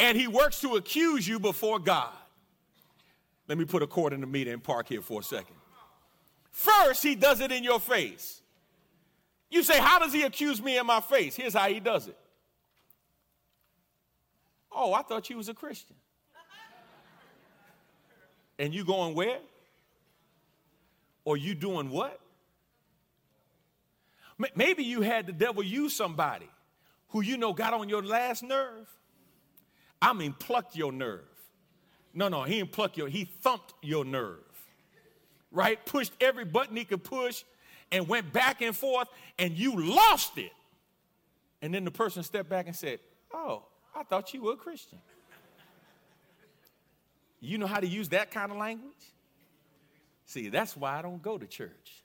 and 0.00 0.16
he 0.16 0.26
works 0.26 0.60
to 0.62 0.76
accuse 0.76 1.28
you 1.28 1.38
before 1.38 1.78
God. 1.78 2.12
Let 3.48 3.58
me 3.58 3.64
put 3.64 3.82
a 3.82 3.86
cord 3.86 4.12
in 4.12 4.20
the 4.20 4.26
meter 4.26 4.52
and 4.52 4.62
park 4.62 4.88
here 4.88 5.02
for 5.02 5.20
a 5.20 5.24
second. 5.24 5.56
First, 6.50 7.02
he 7.02 7.14
does 7.14 7.40
it 7.40 7.52
in 7.52 7.64
your 7.64 7.80
face. 7.80 8.42
You 9.50 9.62
say, 9.62 9.78
How 9.78 9.98
does 9.98 10.12
he 10.12 10.22
accuse 10.22 10.62
me 10.62 10.78
in 10.78 10.86
my 10.86 11.00
face? 11.00 11.36
Here's 11.36 11.54
how 11.54 11.68
he 11.68 11.80
does 11.80 12.08
it. 12.08 12.18
Oh, 14.70 14.92
I 14.92 15.02
thought 15.02 15.30
you 15.30 15.36
was 15.36 15.48
a 15.48 15.54
Christian. 15.54 15.96
And 18.58 18.74
you 18.74 18.84
going 18.84 19.14
where? 19.14 19.38
Or 21.24 21.36
you 21.36 21.54
doing 21.54 21.90
what? 21.90 22.20
Maybe 24.54 24.84
you 24.84 25.02
had 25.02 25.26
the 25.26 25.32
devil 25.32 25.62
use 25.62 25.94
somebody 25.94 26.48
who 27.08 27.20
you 27.20 27.36
know 27.36 27.52
got 27.52 27.74
on 27.74 27.88
your 27.88 28.02
last 28.02 28.42
nerve. 28.42 28.86
I 30.00 30.12
mean, 30.12 30.32
plucked 30.32 30.76
your 30.76 30.92
nerve. 30.92 31.24
No, 32.14 32.28
no, 32.28 32.44
he 32.44 32.58
didn't 32.58 32.72
pluck 32.72 32.96
your, 32.96 33.08
he 33.08 33.24
thumped 33.24 33.74
your 33.82 34.04
nerve. 34.04 34.38
Right? 35.50 35.84
Pushed 35.84 36.12
every 36.20 36.44
button 36.44 36.76
he 36.76 36.84
could 36.84 37.02
push 37.02 37.42
and 37.90 38.06
went 38.06 38.32
back 38.32 38.60
and 38.60 38.76
forth, 38.76 39.08
and 39.38 39.56
you 39.56 39.80
lost 39.80 40.36
it. 40.38 40.52
And 41.62 41.74
then 41.74 41.84
the 41.84 41.90
person 41.90 42.22
stepped 42.22 42.48
back 42.48 42.66
and 42.66 42.76
said, 42.76 43.00
Oh, 43.32 43.64
I 43.94 44.04
thought 44.04 44.32
you 44.32 44.42
were 44.42 44.52
a 44.52 44.56
Christian. 44.56 44.98
You 47.40 47.58
know 47.58 47.66
how 47.66 47.80
to 47.80 47.86
use 47.86 48.08
that 48.10 48.30
kind 48.30 48.50
of 48.50 48.58
language? 48.58 48.92
See, 50.26 50.48
that's 50.48 50.76
why 50.76 50.98
I 50.98 51.02
don't 51.02 51.22
go 51.22 51.38
to 51.38 51.46
church. 51.46 52.04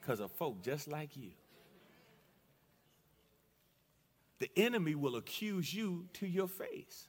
Because 0.00 0.20
of 0.20 0.30
folk 0.32 0.62
just 0.62 0.88
like 0.88 1.16
you. 1.16 1.30
the 4.38 4.50
enemy 4.56 4.94
will 4.94 5.16
accuse 5.16 5.72
you 5.72 6.06
to 6.14 6.26
your 6.26 6.48
face. 6.48 7.08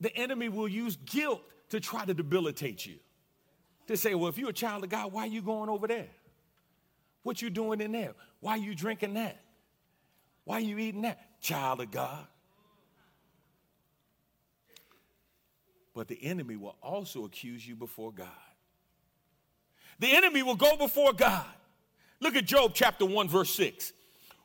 The 0.00 0.14
enemy 0.16 0.48
will 0.48 0.68
use 0.68 0.96
guilt 0.96 1.42
to 1.70 1.80
try 1.80 2.04
to 2.04 2.14
debilitate 2.14 2.86
you. 2.86 2.96
To 3.88 3.96
say, 3.96 4.14
well, 4.14 4.28
if 4.28 4.38
you're 4.38 4.50
a 4.50 4.54
child 4.54 4.84
of 4.84 4.90
God, 4.90 5.12
why 5.12 5.22
are 5.22 5.28
you 5.28 5.42
going 5.42 5.68
over 5.68 5.86
there? 5.86 6.08
What 7.22 7.40
you 7.40 7.50
doing 7.50 7.80
in 7.80 7.92
there? 7.92 8.14
Why 8.40 8.52
are 8.52 8.58
you 8.58 8.74
drinking 8.74 9.14
that? 9.14 9.40
Why 10.44 10.56
are 10.56 10.60
you 10.60 10.78
eating 10.78 11.02
that? 11.02 11.40
Child 11.40 11.80
of 11.80 11.90
God. 11.90 12.26
But 15.96 16.08
the 16.08 16.22
enemy 16.22 16.56
will 16.56 16.76
also 16.82 17.24
accuse 17.24 17.66
you 17.66 17.74
before 17.74 18.12
God. 18.12 18.28
The 19.98 20.14
enemy 20.14 20.42
will 20.42 20.54
go 20.54 20.76
before 20.76 21.14
God. 21.14 21.46
Look 22.20 22.36
at 22.36 22.44
Job 22.44 22.72
chapter 22.74 23.06
1, 23.06 23.28
verse 23.30 23.54
6. 23.54 23.94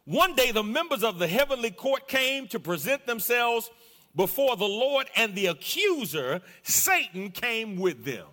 One 0.05 0.33
day 0.33 0.51
the 0.51 0.63
members 0.63 1.03
of 1.03 1.19
the 1.19 1.27
heavenly 1.27 1.71
court 1.71 2.07
came 2.07 2.47
to 2.47 2.59
present 2.59 3.05
themselves 3.05 3.69
before 4.15 4.55
the 4.55 4.67
Lord, 4.67 5.07
and 5.17 5.35
the 5.35 5.47
accuser, 5.47 6.39
Satan, 6.63 7.31
came 7.31 7.75
with 7.75 8.05
them. 8.05 8.27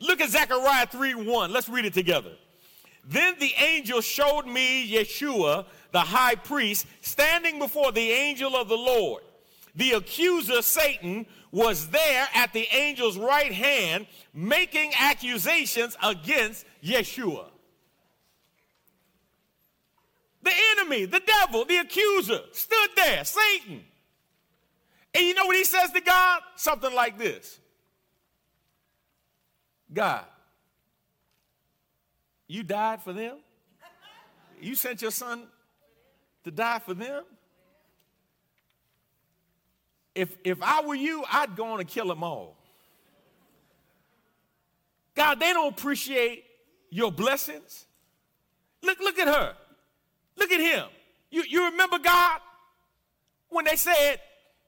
Look 0.00 0.20
at 0.20 0.30
Zechariah 0.30 0.86
3 0.86 1.14
1. 1.14 1.52
Let's 1.52 1.68
read 1.68 1.84
it 1.84 1.94
together. 1.94 2.32
Then 3.04 3.36
the 3.38 3.52
angel 3.62 4.00
showed 4.00 4.46
me 4.46 4.90
Yeshua, 4.90 5.66
the 5.92 6.00
high 6.00 6.34
priest, 6.34 6.86
standing 7.00 7.60
before 7.60 7.92
the 7.92 8.10
angel 8.10 8.56
of 8.56 8.68
the 8.68 8.76
Lord. 8.76 9.22
The 9.78 9.92
accuser, 9.92 10.60
Satan, 10.60 11.24
was 11.52 11.88
there 11.90 12.28
at 12.34 12.52
the 12.52 12.66
angel's 12.68 13.16
right 13.16 13.52
hand 13.52 14.08
making 14.34 14.92
accusations 14.98 15.96
against 16.02 16.66
Yeshua. 16.82 17.46
The 20.42 20.50
enemy, 20.72 21.04
the 21.04 21.20
devil, 21.20 21.64
the 21.64 21.76
accuser 21.76 22.40
stood 22.50 22.88
there, 22.96 23.24
Satan. 23.24 23.84
And 25.14 25.24
you 25.24 25.34
know 25.34 25.46
what 25.46 25.54
he 25.54 25.64
says 25.64 25.92
to 25.92 26.00
God? 26.00 26.40
Something 26.56 26.92
like 26.92 27.16
this 27.16 27.60
God, 29.92 30.24
you 32.48 32.64
died 32.64 33.00
for 33.00 33.12
them? 33.12 33.36
You 34.60 34.74
sent 34.74 35.02
your 35.02 35.12
son 35.12 35.44
to 36.42 36.50
die 36.50 36.80
for 36.80 36.94
them? 36.94 37.22
If, 40.18 40.36
if 40.42 40.60
I 40.60 40.84
were 40.84 40.96
you, 40.96 41.24
I'd 41.30 41.54
go 41.54 41.66
on 41.66 41.78
and 41.78 41.88
kill 41.88 42.08
them 42.08 42.24
all. 42.24 42.56
God, 45.14 45.38
they 45.38 45.52
don't 45.52 45.72
appreciate 45.72 46.42
your 46.90 47.12
blessings. 47.12 47.86
Look, 48.82 48.98
look 48.98 49.16
at 49.20 49.28
her. 49.28 49.54
Look 50.36 50.50
at 50.50 50.60
him. 50.60 50.88
You, 51.30 51.44
you 51.48 51.66
remember 51.66 52.00
God 52.00 52.40
when 53.48 53.64
they 53.64 53.76
said, 53.76 54.18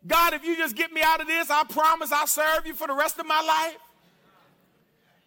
God, 0.07 0.35
if 0.35 0.45
you 0.45 0.57
just 0.57 0.77
get 0.77 0.93
me 0.93 1.03
out 1.03 1.21
of 1.21 1.27
this, 1.27 1.51
I 1.51 1.65
promise 1.65 2.13
I'll 2.13 2.29
serve 2.29 2.65
you 2.65 2.75
for 2.75 2.87
the 2.87 2.95
rest 2.95 3.19
of 3.19 3.27
my 3.27 3.43
life? 3.43 3.79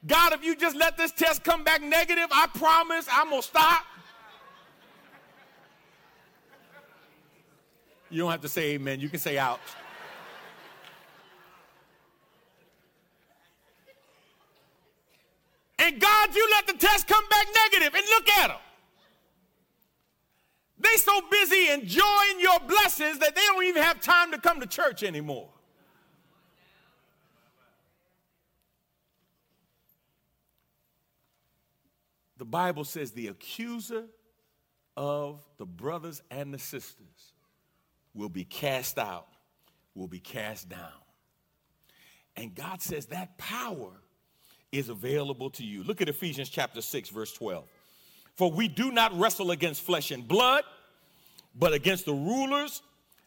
God, 0.07 0.31
if 0.31 0.41
you 0.41 0.55
just 0.55 0.77
let 0.77 0.95
this 0.95 1.11
test 1.11 1.43
come 1.43 1.65
back 1.65 1.81
negative, 1.81 2.27
I 2.31 2.47
promise 2.47 3.07
I'm 3.11 3.29
going 3.29 3.41
to 3.41 3.47
stop. 3.47 3.83
You 8.09 8.21
don't 8.21 8.31
have 8.31 8.41
to 8.41 8.49
say 8.49 8.75
amen. 8.75 9.01
You 9.01 9.09
can 9.09 9.19
say 9.19 9.37
ouch. 9.37 9.59
And 15.83 15.99
God, 15.99 16.33
you 16.33 16.47
let 16.49 16.65
the 16.65 16.73
test 16.73 17.09
come 17.09 17.25
back 17.29 17.45
negative, 17.53 17.93
and 17.93 18.05
look 18.09 18.29
at 18.29 18.47
them. 18.47 18.57
They 20.79 20.95
so 20.95 21.19
busy 21.29 21.69
enjoying 21.71 22.39
your 22.39 22.59
blessings 22.61 23.19
that 23.19 23.35
they 23.35 23.41
don't 23.41 23.65
even 23.65 23.83
have 23.83 23.99
time 23.99 24.31
to 24.31 24.37
come 24.37 24.61
to 24.61 24.65
church 24.65 25.03
anymore. 25.03 25.49
The 32.37 32.45
Bible 32.45 32.85
says 32.85 33.11
the 33.11 33.27
accuser 33.27 34.05
of 34.95 35.41
the 35.57 35.65
brothers 35.65 36.21
and 36.31 36.53
the 36.53 36.59
sisters 36.59 37.33
will 38.13 38.29
be 38.29 38.45
cast 38.45 38.97
out, 38.97 39.27
will 39.95 40.07
be 40.07 40.19
cast 40.19 40.69
down. 40.69 40.79
And 42.37 42.55
God 42.55 42.81
says 42.81 43.07
that 43.07 43.37
power 43.37 43.91
is 44.73 44.89
available 44.89 45.49
to 45.51 45.63
you. 45.63 45.83
Look 45.83 46.01
at 46.01 46.09
Ephesians 46.09 46.49
chapter 46.49 46.81
6, 46.81 47.09
verse 47.09 47.31
12. 47.31 47.63
For 48.35 48.51
we 48.51 48.67
do 48.67 48.91
not 48.91 49.17
wrestle 49.17 49.51
against 49.51 49.83
flesh 49.83 50.11
and 50.11 50.27
blood, 50.27 50.63
but 51.55 51.71
against 51.71 52.05
the 52.05 52.13
rulers, 52.13 52.81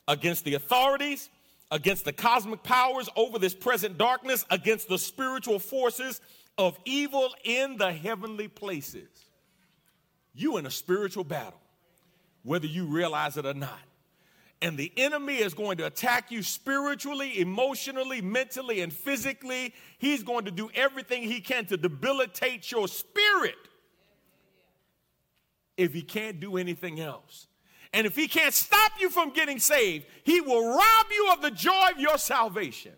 against 0.08 0.44
the 0.44 0.54
authorities, 0.54 1.30
against 1.70 2.04
the 2.04 2.12
cosmic 2.12 2.62
powers 2.64 3.08
over 3.16 3.38
this 3.38 3.54
present 3.54 3.96
darkness, 3.96 4.44
against 4.50 4.88
the 4.88 4.98
spiritual 4.98 5.60
forces 5.60 6.20
of 6.58 6.76
evil 6.84 7.32
in 7.44 7.76
the 7.76 7.92
heavenly 7.92 8.48
places. 8.48 9.08
You 10.34 10.56
in 10.56 10.66
a 10.66 10.70
spiritual 10.70 11.24
battle, 11.24 11.60
whether 12.42 12.66
you 12.66 12.86
realize 12.86 13.36
it 13.36 13.46
or 13.46 13.54
not. 13.54 13.78
And 14.62 14.78
the 14.78 14.90
enemy 14.96 15.36
is 15.36 15.52
going 15.52 15.76
to 15.78 15.86
attack 15.86 16.30
you 16.30 16.42
spiritually, 16.42 17.40
emotionally, 17.40 18.22
mentally, 18.22 18.80
and 18.80 18.92
physically. 18.92 19.74
He's 19.98 20.22
going 20.22 20.46
to 20.46 20.50
do 20.50 20.70
everything 20.74 21.24
he 21.24 21.40
can 21.40 21.66
to 21.66 21.76
debilitate 21.76 22.70
your 22.70 22.88
spirit 22.88 23.56
if 25.76 25.92
he 25.92 26.00
can't 26.02 26.40
do 26.40 26.56
anything 26.56 27.00
else. 27.00 27.48
And 27.92 28.06
if 28.06 28.16
he 28.16 28.28
can't 28.28 28.54
stop 28.54 28.92
you 28.98 29.10
from 29.10 29.30
getting 29.30 29.58
saved, 29.58 30.06
he 30.24 30.40
will 30.40 30.74
rob 30.74 31.06
you 31.10 31.30
of 31.32 31.42
the 31.42 31.50
joy 31.50 31.90
of 31.94 32.00
your 32.00 32.18
salvation. 32.18 32.92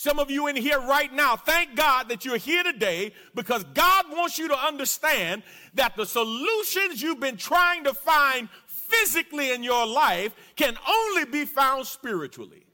Some 0.00 0.18
of 0.18 0.30
you 0.30 0.46
in 0.46 0.56
here 0.56 0.80
right 0.80 1.12
now, 1.12 1.36
thank 1.36 1.76
God 1.76 2.08
that 2.08 2.24
you're 2.24 2.38
here 2.38 2.62
today 2.62 3.12
because 3.34 3.64
God 3.74 4.06
wants 4.10 4.38
you 4.38 4.48
to 4.48 4.56
understand 4.56 5.42
that 5.74 5.94
the 5.94 6.06
solutions 6.06 7.02
you've 7.02 7.20
been 7.20 7.36
trying 7.36 7.84
to 7.84 7.92
find 7.92 8.48
physically 8.90 9.52
in 9.52 9.62
your 9.62 9.86
life 9.86 10.34
can 10.56 10.76
only 10.88 11.24
be 11.24 11.44
found 11.44 11.86
spiritually. 11.86 12.64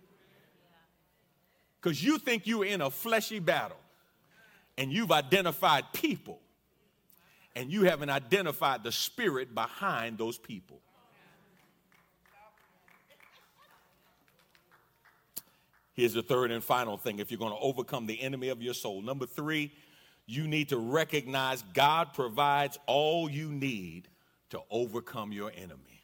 Because 1.81 2.03
you 2.03 2.19
think 2.19 2.47
you're 2.47 2.65
in 2.65 2.81
a 2.81 2.91
fleshy 2.91 3.39
battle 3.39 3.77
and 4.77 4.93
you've 4.93 5.13
identified 5.13 5.85
people 5.93 6.41
and 7.55 7.71
you 7.71 7.85
haven't 7.85 8.11
identified 8.11 8.83
the 8.83 8.93
spirit 8.93 9.55
behind 9.55 10.19
those 10.19 10.37
people. 10.37 10.81
Here's 15.95 16.13
the 16.13 16.23
third 16.23 16.51
and 16.51 16.63
final 16.63 16.99
thing 16.99 17.21
if 17.21 17.31
you're 17.31 17.39
going 17.39 17.55
to 17.55 17.59
overcome 17.59 18.07
the 18.07 18.21
enemy 18.21 18.51
of 18.51 18.61
your 18.61 18.75
soul. 18.75 19.01
Number 19.01 19.25
three, 19.25 19.73
you 20.27 20.47
need 20.47 20.69
to 20.69 20.77
recognize 20.77 21.63
God 21.73 22.13
provides 22.13 22.79
all 22.87 23.31
you 23.31 23.49
need 23.49 24.09
to 24.51 24.61
overcome 24.71 25.33
your 25.33 25.51
enemy. 25.57 25.96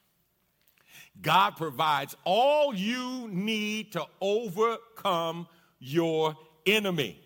God 1.20 1.56
provides 1.56 2.16
all 2.24 2.74
you 2.74 3.28
need 3.28 3.92
to 3.92 4.06
overcome 4.20 5.46
your 5.78 6.36
enemy. 6.66 7.20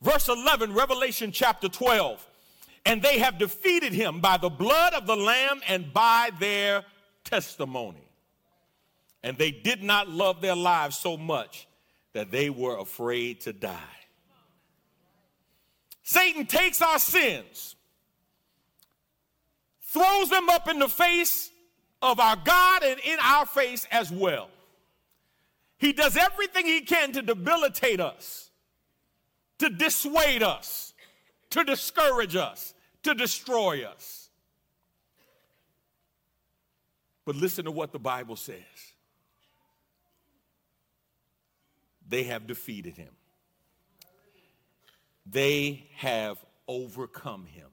Verse 0.00 0.28
11, 0.28 0.72
Revelation 0.72 1.30
chapter 1.32 1.68
12. 1.68 2.26
And 2.86 3.02
they 3.02 3.18
have 3.18 3.38
defeated 3.38 3.92
him 3.92 4.20
by 4.20 4.38
the 4.38 4.48
blood 4.48 4.94
of 4.94 5.06
the 5.06 5.16
Lamb 5.16 5.60
and 5.68 5.92
by 5.92 6.30
their 6.38 6.84
testimony. 7.24 8.08
And 9.22 9.36
they 9.36 9.50
did 9.50 9.82
not 9.82 10.08
love 10.08 10.40
their 10.40 10.56
lives 10.56 10.96
so 10.96 11.16
much 11.16 11.68
that 12.14 12.30
they 12.30 12.48
were 12.48 12.78
afraid 12.78 13.42
to 13.42 13.52
die. 13.52 13.76
Satan 16.02 16.46
takes 16.46 16.80
our 16.80 16.98
sins, 16.98 17.76
throws 19.82 20.30
them 20.30 20.48
up 20.48 20.68
in 20.68 20.78
the 20.78 20.88
face 20.88 21.50
of 22.02 22.18
our 22.20 22.36
God 22.36 22.82
and 22.82 23.00
in 23.00 23.18
our 23.22 23.46
face 23.46 23.86
as 23.90 24.10
well. 24.10 24.48
He 25.78 25.92
does 25.92 26.16
everything 26.16 26.66
he 26.66 26.82
can 26.82 27.12
to 27.12 27.22
debilitate 27.22 28.00
us, 28.00 28.50
to 29.58 29.70
dissuade 29.70 30.42
us, 30.42 30.94
to 31.50 31.64
discourage 31.64 32.36
us, 32.36 32.74
to 33.02 33.14
destroy 33.14 33.84
us. 33.84 34.28
But 37.24 37.36
listen 37.36 37.64
to 37.64 37.70
what 37.70 37.92
the 37.92 37.98
Bible 37.98 38.36
says 38.36 38.56
they 42.08 42.24
have 42.24 42.46
defeated 42.46 42.96
him, 42.96 43.14
they 45.24 45.88
have 45.96 46.44
overcome 46.66 47.46
him. 47.46 47.68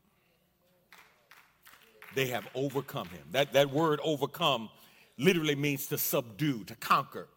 They 2.17 2.25
have 2.29 2.47
overcome 2.55 3.09
him. 3.09 3.21
That, 3.31 3.53
that 3.53 3.69
word 3.69 3.99
overcome 4.03 4.71
literally 5.19 5.53
means 5.53 5.85
to 5.89 5.99
subdue, 5.99 6.63
to 6.63 6.73
conquer, 6.77 7.27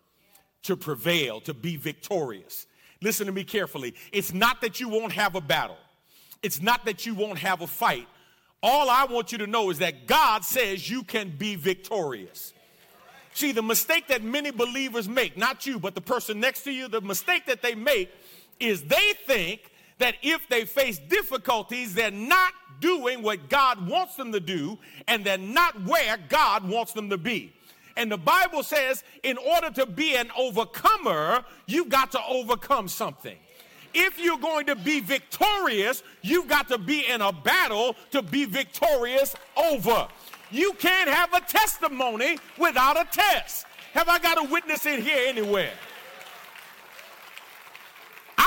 to 0.62 0.74
prevail, 0.74 1.38
to 1.42 1.52
be 1.52 1.76
victorious. 1.76 2.66
Listen 3.02 3.26
to 3.26 3.32
me 3.32 3.44
carefully. 3.44 3.94
It's 4.10 4.32
not 4.32 4.62
that 4.62 4.80
you 4.80 4.88
won't 4.88 5.12
have 5.12 5.34
a 5.34 5.40
battle, 5.42 5.76
it's 6.42 6.62
not 6.62 6.86
that 6.86 7.04
you 7.04 7.14
won't 7.14 7.36
have 7.36 7.60
a 7.60 7.66
fight. 7.66 8.08
All 8.62 8.88
I 8.88 9.04
want 9.04 9.32
you 9.32 9.38
to 9.38 9.46
know 9.46 9.68
is 9.68 9.80
that 9.80 10.06
God 10.06 10.46
says 10.46 10.88
you 10.88 11.02
can 11.02 11.28
be 11.28 11.56
victorious. 11.56 12.54
See, 13.34 13.52
the 13.52 13.62
mistake 13.62 14.08
that 14.08 14.22
many 14.22 14.50
believers 14.50 15.10
make, 15.10 15.36
not 15.36 15.66
you, 15.66 15.78
but 15.78 15.94
the 15.94 16.00
person 16.00 16.40
next 16.40 16.62
to 16.62 16.72
you, 16.72 16.88
the 16.88 17.02
mistake 17.02 17.44
that 17.48 17.60
they 17.60 17.74
make 17.74 18.10
is 18.58 18.84
they 18.84 19.12
think 19.26 19.69
that 20.00 20.16
if 20.22 20.48
they 20.48 20.64
face 20.64 20.98
difficulties, 20.98 21.94
they're 21.94 22.10
not 22.10 22.52
doing 22.80 23.22
what 23.22 23.48
God 23.48 23.86
wants 23.88 24.16
them 24.16 24.32
to 24.32 24.40
do 24.40 24.78
and 25.06 25.24
they're 25.24 25.38
not 25.38 25.80
where 25.84 26.18
God 26.28 26.68
wants 26.68 26.92
them 26.92 27.08
to 27.10 27.18
be. 27.18 27.52
And 27.96 28.10
the 28.10 28.18
Bible 28.18 28.62
says, 28.62 29.04
in 29.22 29.36
order 29.36 29.70
to 29.72 29.86
be 29.86 30.16
an 30.16 30.30
overcomer, 30.36 31.44
you've 31.66 31.90
got 31.90 32.12
to 32.12 32.20
overcome 32.26 32.88
something. 32.88 33.36
If 33.92 34.18
you're 34.18 34.38
going 34.38 34.66
to 34.66 34.76
be 34.76 35.00
victorious, 35.00 36.02
you've 36.22 36.48
got 36.48 36.68
to 36.68 36.78
be 36.78 37.06
in 37.06 37.20
a 37.20 37.32
battle 37.32 37.96
to 38.12 38.22
be 38.22 38.44
victorious 38.44 39.34
over. 39.56 40.08
You 40.50 40.72
can't 40.78 41.10
have 41.10 41.34
a 41.34 41.40
testimony 41.40 42.38
without 42.56 42.98
a 42.98 43.06
test. 43.10 43.66
Have 43.92 44.08
I 44.08 44.18
got 44.18 44.38
a 44.38 44.48
witness 44.48 44.86
in 44.86 45.02
here 45.02 45.28
anywhere? 45.28 45.72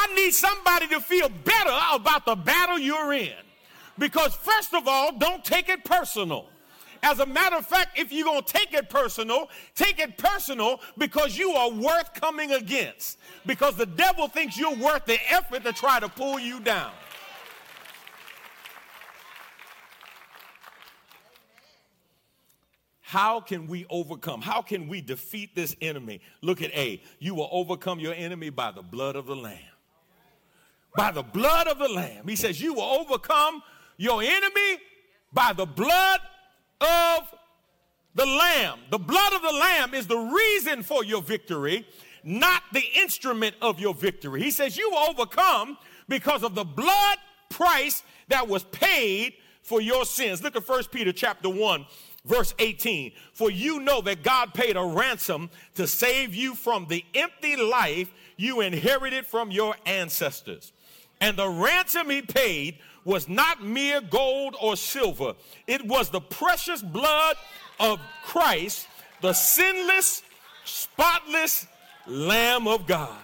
I 0.03 0.13
need 0.15 0.33
somebody 0.33 0.87
to 0.87 0.99
feel 0.99 1.29
better 1.29 1.77
about 1.93 2.25
the 2.25 2.35
battle 2.35 2.77
you're 2.77 3.13
in. 3.13 3.31
Because, 3.97 4.35
first 4.35 4.73
of 4.73 4.87
all, 4.87 5.17
don't 5.17 5.45
take 5.45 5.69
it 5.69 5.85
personal. 5.85 6.47
As 7.01 7.19
a 7.19 7.25
matter 7.25 7.57
of 7.57 7.65
fact, 7.65 7.97
if 7.97 8.11
you're 8.11 8.25
going 8.25 8.43
to 8.43 8.53
take 8.53 8.73
it 8.73 8.89
personal, 8.89 9.49
take 9.75 9.99
it 9.99 10.17
personal 10.17 10.81
because 10.97 11.37
you 11.37 11.51
are 11.51 11.69
worth 11.69 12.13
coming 12.13 12.51
against. 12.51 13.17
Because 13.45 13.75
the 13.75 13.85
devil 13.85 14.27
thinks 14.27 14.57
you're 14.57 14.75
worth 14.75 15.05
the 15.05 15.19
effort 15.29 15.63
to 15.63 15.73
try 15.73 15.99
to 15.99 16.09
pull 16.09 16.39
you 16.39 16.59
down. 16.59 16.91
How 23.01 23.41
can 23.41 23.67
we 23.67 23.85
overcome? 23.89 24.41
How 24.41 24.61
can 24.61 24.87
we 24.87 24.99
defeat 24.99 25.55
this 25.55 25.75
enemy? 25.81 26.19
Look 26.41 26.61
at 26.61 26.71
A. 26.71 27.01
You 27.19 27.35
will 27.35 27.49
overcome 27.51 27.99
your 27.99 28.13
enemy 28.15 28.49
by 28.49 28.71
the 28.71 28.81
blood 28.81 29.15
of 29.15 29.27
the 29.27 29.35
Lamb. 29.35 29.72
By 30.95 31.11
the 31.11 31.23
blood 31.23 31.67
of 31.67 31.79
the 31.79 31.89
Lamb. 31.89 32.27
He 32.27 32.35
says, 32.35 32.61
You 32.61 32.75
will 32.75 32.83
overcome 32.83 33.63
your 33.97 34.21
enemy 34.21 34.79
by 35.31 35.53
the 35.53 35.65
blood 35.65 36.19
of 36.81 37.33
the 38.15 38.25
Lamb. 38.25 38.79
The 38.89 38.99
blood 38.99 39.33
of 39.33 39.41
the 39.41 39.51
Lamb 39.51 39.93
is 39.93 40.07
the 40.07 40.17
reason 40.17 40.83
for 40.83 41.03
your 41.03 41.21
victory, 41.21 41.87
not 42.23 42.63
the 42.71 42.83
instrument 42.95 43.55
of 43.61 43.79
your 43.79 43.93
victory. 43.93 44.41
He 44.41 44.51
says 44.51 44.77
you 44.77 44.89
will 44.91 45.09
overcome 45.09 45.77
because 46.07 46.43
of 46.43 46.55
the 46.55 46.63
blood 46.63 47.17
price 47.49 48.03
that 48.27 48.47
was 48.47 48.63
paid 48.65 49.33
for 49.61 49.81
your 49.81 50.05
sins. 50.05 50.43
Look 50.43 50.55
at 50.55 50.67
1 50.67 50.83
Peter 50.91 51.11
chapter 51.11 51.49
1 51.49 51.85
verse 52.25 52.53
18 52.59 53.11
for 53.33 53.51
you 53.51 53.81
know 53.81 53.99
that 53.99 54.23
god 54.23 54.53
paid 54.53 54.77
a 54.77 54.81
ransom 54.81 55.49
to 55.75 55.85
save 55.85 56.33
you 56.33 56.55
from 56.55 56.87
the 56.87 57.03
empty 57.13 57.57
life 57.57 58.13
you 58.37 58.61
inherited 58.61 59.25
from 59.25 59.51
your 59.51 59.75
ancestors 59.85 60.71
and 61.23 61.37
the 61.37 61.47
ransom 61.47 62.09
he 62.09 62.21
paid 62.21 62.79
was 63.05 63.29
not 63.29 63.63
mere 63.63 64.01
gold 64.01 64.57
or 64.61 64.75
silver, 64.75 65.33
it 65.67 65.85
was 65.87 66.09
the 66.09 66.19
precious 66.19 66.81
blood 66.81 67.37
of 67.79 67.97
Christ, 68.25 68.87
the 69.21 69.31
sinless, 69.31 70.21
spotless 70.65 71.65
Lamb 72.05 72.67
of 72.67 72.85
God. 72.85 73.17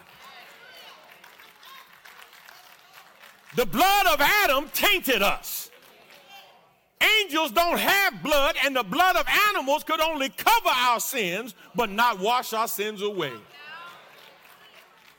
The 3.57 3.65
blood 3.65 4.05
of 4.07 4.21
Adam 4.21 4.69
tainted 4.73 5.21
us. 5.21 5.69
Angels 7.01 7.51
don't 7.51 7.79
have 7.79 8.23
blood, 8.23 8.55
and 8.63 8.77
the 8.77 8.83
blood 8.83 9.17
of 9.17 9.25
animals 9.49 9.83
could 9.83 9.99
only 9.99 10.29
cover 10.29 10.69
our 10.69 11.01
sins, 11.01 11.53
but 11.75 11.89
not 11.89 12.19
wash 12.19 12.53
our 12.53 12.67
sins 12.69 13.01
away. 13.01 13.33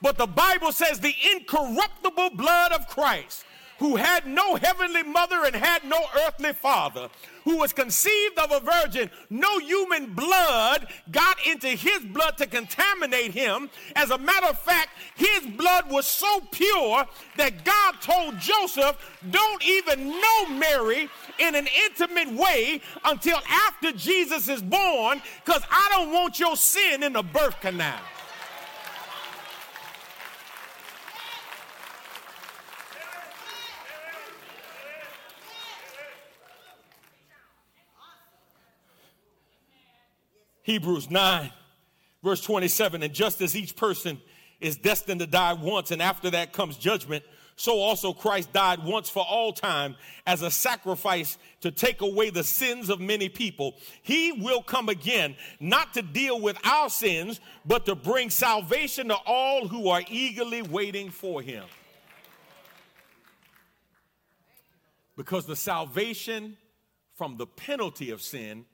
But 0.02 0.18
the 0.18 0.26
Bible 0.26 0.72
says 0.72 1.00
the 1.00 1.14
incorruptible 1.34 2.30
blood 2.30 2.72
of 2.72 2.88
Christ 2.88 3.44
who 3.80 3.96
had 3.96 4.26
no 4.26 4.56
heavenly 4.56 5.02
mother 5.02 5.42
and 5.46 5.56
had 5.56 5.82
no 5.84 5.98
earthly 6.26 6.52
father, 6.52 7.08
who 7.44 7.56
was 7.56 7.72
conceived 7.72 8.38
of 8.38 8.52
a 8.52 8.60
virgin, 8.60 9.10
no 9.30 9.58
human 9.58 10.12
blood 10.12 10.86
got 11.10 11.38
into 11.46 11.68
his 11.68 12.00
blood 12.12 12.36
to 12.36 12.46
contaminate 12.46 13.32
him. 13.32 13.70
As 13.96 14.10
a 14.10 14.18
matter 14.18 14.48
of 14.48 14.60
fact, 14.60 14.90
his 15.16 15.46
blood 15.56 15.90
was 15.90 16.06
so 16.06 16.40
pure 16.52 17.06
that 17.38 17.64
God 17.64 17.94
told 18.02 18.38
Joseph, 18.38 18.98
Don't 19.30 19.66
even 19.66 20.10
know 20.10 20.46
Mary 20.50 21.08
in 21.38 21.54
an 21.54 21.66
intimate 21.86 22.30
way 22.38 22.82
until 23.06 23.38
after 23.48 23.92
Jesus 23.92 24.50
is 24.50 24.60
born, 24.60 25.22
because 25.42 25.62
I 25.70 25.88
don't 25.92 26.12
want 26.12 26.38
your 26.38 26.56
sin 26.56 27.02
in 27.02 27.14
the 27.14 27.22
birth 27.22 27.58
canal. 27.62 28.00
Hebrews 40.70 41.10
9, 41.10 41.50
verse 42.22 42.40
27. 42.42 43.02
And 43.02 43.12
just 43.12 43.40
as 43.40 43.56
each 43.56 43.74
person 43.74 44.20
is 44.60 44.76
destined 44.76 45.18
to 45.18 45.26
die 45.26 45.54
once, 45.54 45.90
and 45.90 46.00
after 46.00 46.30
that 46.30 46.52
comes 46.52 46.76
judgment, 46.76 47.24
so 47.56 47.80
also 47.80 48.12
Christ 48.12 48.52
died 48.52 48.84
once 48.84 49.10
for 49.10 49.24
all 49.28 49.52
time 49.52 49.96
as 50.28 50.42
a 50.42 50.50
sacrifice 50.50 51.38
to 51.62 51.72
take 51.72 52.02
away 52.02 52.30
the 52.30 52.44
sins 52.44 52.88
of 52.88 53.00
many 53.00 53.28
people. 53.28 53.74
He 54.02 54.30
will 54.30 54.62
come 54.62 54.88
again, 54.88 55.34
not 55.58 55.92
to 55.94 56.02
deal 56.02 56.40
with 56.40 56.56
our 56.64 56.88
sins, 56.88 57.40
but 57.66 57.84
to 57.86 57.96
bring 57.96 58.30
salvation 58.30 59.08
to 59.08 59.16
all 59.26 59.66
who 59.66 59.88
are 59.88 60.02
eagerly 60.08 60.62
waiting 60.62 61.10
for 61.10 61.42
him. 61.42 61.64
Because 65.16 65.46
the 65.46 65.56
salvation 65.56 66.56
from 67.16 67.38
the 67.38 67.46
penalty 67.48 68.10
of 68.10 68.22
sin 68.22 68.66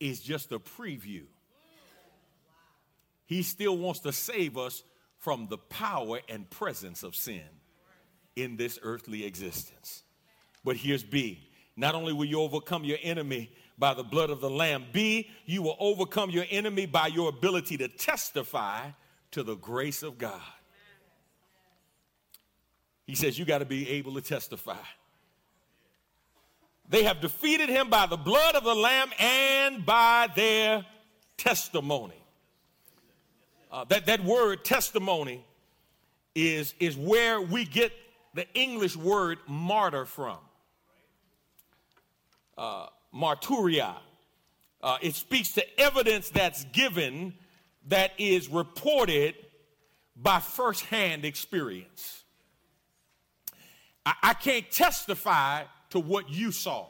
is 0.00 0.20
just 0.20 0.50
a 0.50 0.58
preview 0.58 1.26
he 3.26 3.42
still 3.42 3.76
wants 3.76 4.00
to 4.00 4.12
save 4.12 4.56
us 4.56 4.82
from 5.18 5.48
the 5.48 5.58
power 5.58 6.20
and 6.28 6.48
presence 6.48 7.02
of 7.02 7.14
sin 7.14 7.42
in 8.36 8.56
this 8.56 8.78
earthly 8.82 9.24
existence. 9.24 10.04
But 10.64 10.76
here's 10.76 11.02
B. 11.02 11.48
Not 11.76 11.94
only 11.94 12.12
will 12.12 12.24
you 12.24 12.40
overcome 12.40 12.84
your 12.84 12.98
enemy 13.02 13.50
by 13.78 13.94
the 13.94 14.02
blood 14.02 14.30
of 14.30 14.40
the 14.40 14.48
Lamb, 14.48 14.86
B, 14.92 15.28
you 15.44 15.62
will 15.62 15.76
overcome 15.78 16.30
your 16.30 16.46
enemy 16.50 16.86
by 16.86 17.08
your 17.08 17.28
ability 17.28 17.76
to 17.78 17.88
testify 17.88 18.88
to 19.32 19.42
the 19.42 19.56
grace 19.56 20.02
of 20.02 20.16
God. 20.16 20.40
He 23.06 23.14
says 23.14 23.38
you 23.38 23.44
got 23.44 23.58
to 23.58 23.64
be 23.64 23.88
able 23.90 24.14
to 24.14 24.20
testify. 24.20 24.78
They 26.88 27.04
have 27.04 27.20
defeated 27.20 27.68
him 27.68 27.90
by 27.90 28.06
the 28.06 28.16
blood 28.16 28.54
of 28.54 28.64
the 28.64 28.74
Lamb 28.74 29.10
and 29.18 29.84
by 29.84 30.28
their 30.34 30.86
testimony. 31.36 32.25
Uh, 33.70 33.84
that, 33.84 34.06
that 34.06 34.24
word 34.24 34.64
testimony 34.64 35.44
is, 36.34 36.74
is 36.78 36.96
where 36.96 37.40
we 37.40 37.64
get 37.64 37.92
the 38.34 38.46
English 38.54 38.96
word 38.96 39.38
martyr 39.48 40.04
from. 40.04 40.38
Uh, 42.56 42.86
marturia. 43.14 43.96
Uh, 44.82 44.98
it 45.02 45.14
speaks 45.14 45.52
to 45.52 45.80
evidence 45.80 46.30
that's 46.30 46.64
given 46.66 47.34
that 47.88 48.12
is 48.18 48.48
reported 48.48 49.34
by 50.14 50.38
firsthand 50.38 51.24
experience. 51.24 52.24
I, 54.04 54.14
I 54.22 54.34
can't 54.34 54.70
testify 54.70 55.64
to 55.90 56.00
what 56.00 56.30
you 56.30 56.52
saw. 56.52 56.88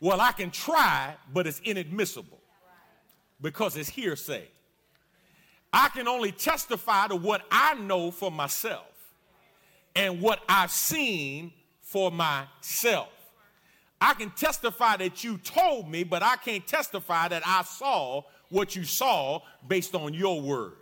Well, 0.00 0.20
I 0.20 0.32
can 0.32 0.50
try, 0.50 1.16
but 1.32 1.46
it's 1.46 1.60
inadmissible 1.60 2.40
because 3.40 3.76
it's 3.76 3.88
hearsay. 3.88 4.48
I 5.72 5.88
can 5.88 6.08
only 6.08 6.32
testify 6.32 7.08
to 7.08 7.16
what 7.16 7.42
I 7.50 7.74
know 7.74 8.10
for 8.10 8.30
myself 8.30 8.86
and 9.94 10.20
what 10.20 10.40
I've 10.48 10.70
seen 10.70 11.52
for 11.80 12.10
myself. 12.10 13.08
I 14.00 14.14
can 14.14 14.30
testify 14.30 14.96
that 14.96 15.22
you 15.22 15.38
told 15.38 15.88
me, 15.88 16.04
but 16.04 16.22
I 16.22 16.36
can't 16.36 16.66
testify 16.66 17.28
that 17.28 17.42
I 17.46 17.62
saw 17.62 18.22
what 18.48 18.74
you 18.74 18.84
saw 18.84 19.42
based 19.68 19.94
on 19.94 20.14
your 20.14 20.40
word. 20.40 20.72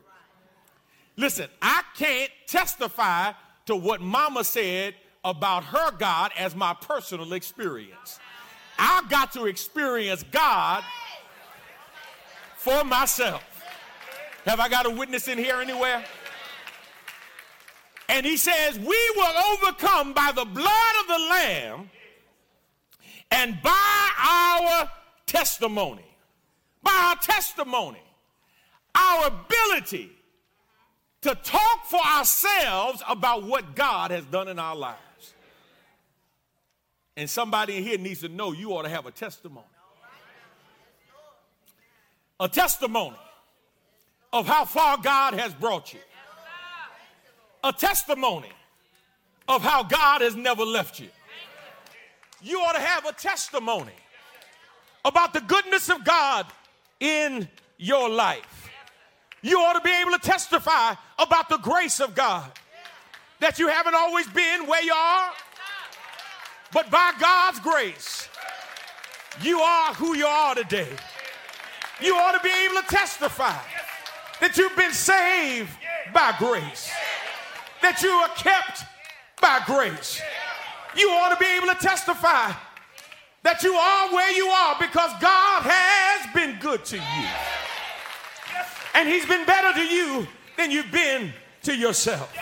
Listen, 1.17 1.49
I 1.61 1.83
can't 1.97 2.31
testify 2.47 3.33
to 3.67 3.75
what 3.75 4.01
mama 4.01 4.45
said 4.45 4.95
about 5.25 5.65
her 5.65 5.91
God 5.99 6.31
as 6.39 6.55
my 6.55 6.75
personal 6.75 7.33
experience. 7.33 8.21
I've 8.79 9.11
got 9.11 9.33
to 9.33 9.47
experience 9.47 10.23
God 10.31 10.85
for 12.57 12.85
myself. 12.85 13.43
Have 14.49 14.61
I 14.61 14.71
got 14.71 14.87
a 14.87 14.91
witness 14.91 15.29
in 15.29 15.37
here 15.37 15.61
anywhere? 15.61 16.03
And 18.09 18.25
he 18.25 18.39
says, 18.39 18.79
We 18.79 19.13
will 19.15 19.35
overcome 19.53 20.15
by 20.15 20.33
the 20.35 20.47
blood 20.47 20.95
of 21.03 21.07
the 21.07 21.19
Lamb 21.31 21.91
And 23.31 23.61
by 23.63 24.09
our 24.27 24.91
testimony, 25.27 26.07
by 26.83 26.93
our 26.95 27.17
testimony, 27.17 28.01
our 28.95 29.27
ability 29.27 30.13
to 31.21 31.35
talk 31.35 31.85
for 31.85 32.01
ourselves 32.01 33.03
about 33.07 33.43
what 33.43 33.75
God 33.75 34.11
has 34.13 34.25
done 34.25 34.49
in 34.49 34.59
our 34.59 34.75
lives. 34.75 35.35
And 37.19 37.29
somebody 37.29 37.77
in 37.77 37.83
here 37.83 37.99
needs 37.99 38.21
to 38.21 38.31
know 38.31 38.53
you 38.53 38.71
ought 38.71 38.85
to 38.85 38.89
have 38.89 39.05
a 39.05 39.11
testimony. 39.11 39.67
A 42.41 42.49
testimony 42.49 43.17
of 44.33 44.47
how 44.47 44.65
far 44.65 44.99
God 44.99 45.35
has 45.35 45.55
brought 45.55 45.93
you. 45.93 46.01
A 47.65 47.73
testimony 47.73 48.53
of 49.49 49.63
how 49.63 49.83
God 49.83 50.21
has 50.21 50.37
never 50.37 50.65
left 50.65 51.01
you. 51.01 51.09
You 52.41 52.61
ought 52.61 52.75
to 52.75 52.81
have 52.81 53.05
a 53.07 53.13
testimony 53.13 53.93
about 55.05 55.33
the 55.33 55.41
goodness 55.41 55.89
of 55.89 56.05
God 56.05 56.47
in 57.01 57.49
your 57.79 58.09
life. 58.09 58.71
You 59.43 59.59
ought 59.61 59.75
to 59.75 59.81
be 59.81 59.91
able 60.01 60.13
to 60.13 60.19
testify 60.19 60.95
about 61.19 61.49
the 61.49 61.59
grace 61.59 62.01
of 62.01 62.15
God. 62.15 62.51
That 63.41 63.59
you 63.59 63.69
haven't 63.69 63.95
always 63.95 64.27
been 64.29 64.67
where 64.67 64.83
you 64.83 64.93
are, 64.93 65.31
but 66.73 66.91
by 66.91 67.13
God's 67.21 67.61
grace, 67.61 68.29
you 69.43 69.61
are 69.61 69.95
who 69.95 70.17
you 70.17 70.27
are 70.27 70.55
today. 70.57 70.89
You 72.01 72.15
ought 72.17 72.33
to 72.33 72.41
be 72.43 72.51
able 72.67 72.83
to 72.83 72.89
testify 72.89 73.57
that 74.41 74.57
you've 74.57 74.77
been 74.77 74.93
saved 74.93 75.71
by 76.13 76.35
grace, 76.39 76.91
that 77.83 78.03
you 78.03 78.11
are 78.11 78.29
kept 78.31 78.85
by 79.41 79.61
grace. 79.67 80.21
You 80.97 81.09
ought 81.11 81.31
to 81.31 81.37
be 81.37 81.47
able 81.57 81.69
to 81.69 81.75
testify 81.81 82.53
that 83.43 83.63
you 83.63 83.73
are 83.73 84.13
where 84.13 84.33
you 84.33 84.47
are 84.47 84.77
because 84.81 85.11
God 85.21 85.63
has 85.65 86.35
been 86.35 86.59
good 86.61 86.85
to 86.87 86.97
you. 86.97 87.29
And 88.95 89.09
He's 89.09 89.27
been 89.27 89.47
better 89.47 89.73
to 89.79 89.85
you 89.85 90.27
than 90.57 90.71
you've 90.71 90.91
been 90.91 91.33
to 91.63 91.75
yourself. 91.75 92.35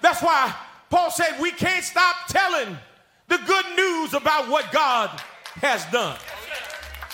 That's 0.00 0.22
why 0.22 0.54
Paul 0.90 1.10
said 1.10 1.40
we 1.40 1.50
can't 1.50 1.84
stop 1.84 2.14
telling 2.28 2.76
the 3.26 3.38
good 3.38 3.66
news 3.76 4.14
about 4.14 4.48
what 4.48 4.70
God 4.72 5.10
has 5.56 5.84
done. 5.86 6.16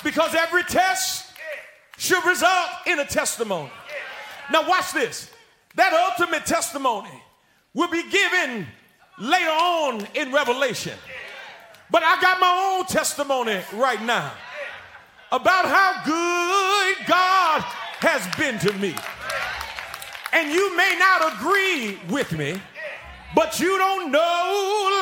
Because 0.05 0.35
every 0.35 0.63
test 0.65 1.24
should 1.97 2.25
result 2.25 2.69
in 2.87 2.99
a 2.99 3.05
testimony. 3.05 3.71
Now, 4.51 4.69
watch 4.69 4.93
this. 4.93 5.31
That 5.77 5.93
ultimate 5.93 6.47
testimony 6.47 7.11
will 7.73 7.89
be 7.89 8.09
given 8.09 8.67
later 9.19 9.51
on 9.51 10.07
in 10.15 10.33
Revelation. 10.33 10.97
But 11.91 12.03
I 12.03 12.21
got 12.21 12.41
my 12.41 12.77
own 12.79 12.87
testimony 12.87 13.61
right 13.75 14.03
now 14.03 14.33
about 15.33 15.65
how 15.65 16.03
good 16.05 17.07
God 17.07 17.61
has 18.01 18.23
been 18.37 18.59
to 18.61 18.73
me. 18.79 18.95
And 20.33 20.53
you 20.53 20.77
may 20.77 20.97
not 20.99 21.35
agree 21.35 21.99
with 22.09 22.33
me, 22.33 22.61
but 23.35 23.61
you 23.61 23.79
don't 23.79 24.11
know 24.11 24.19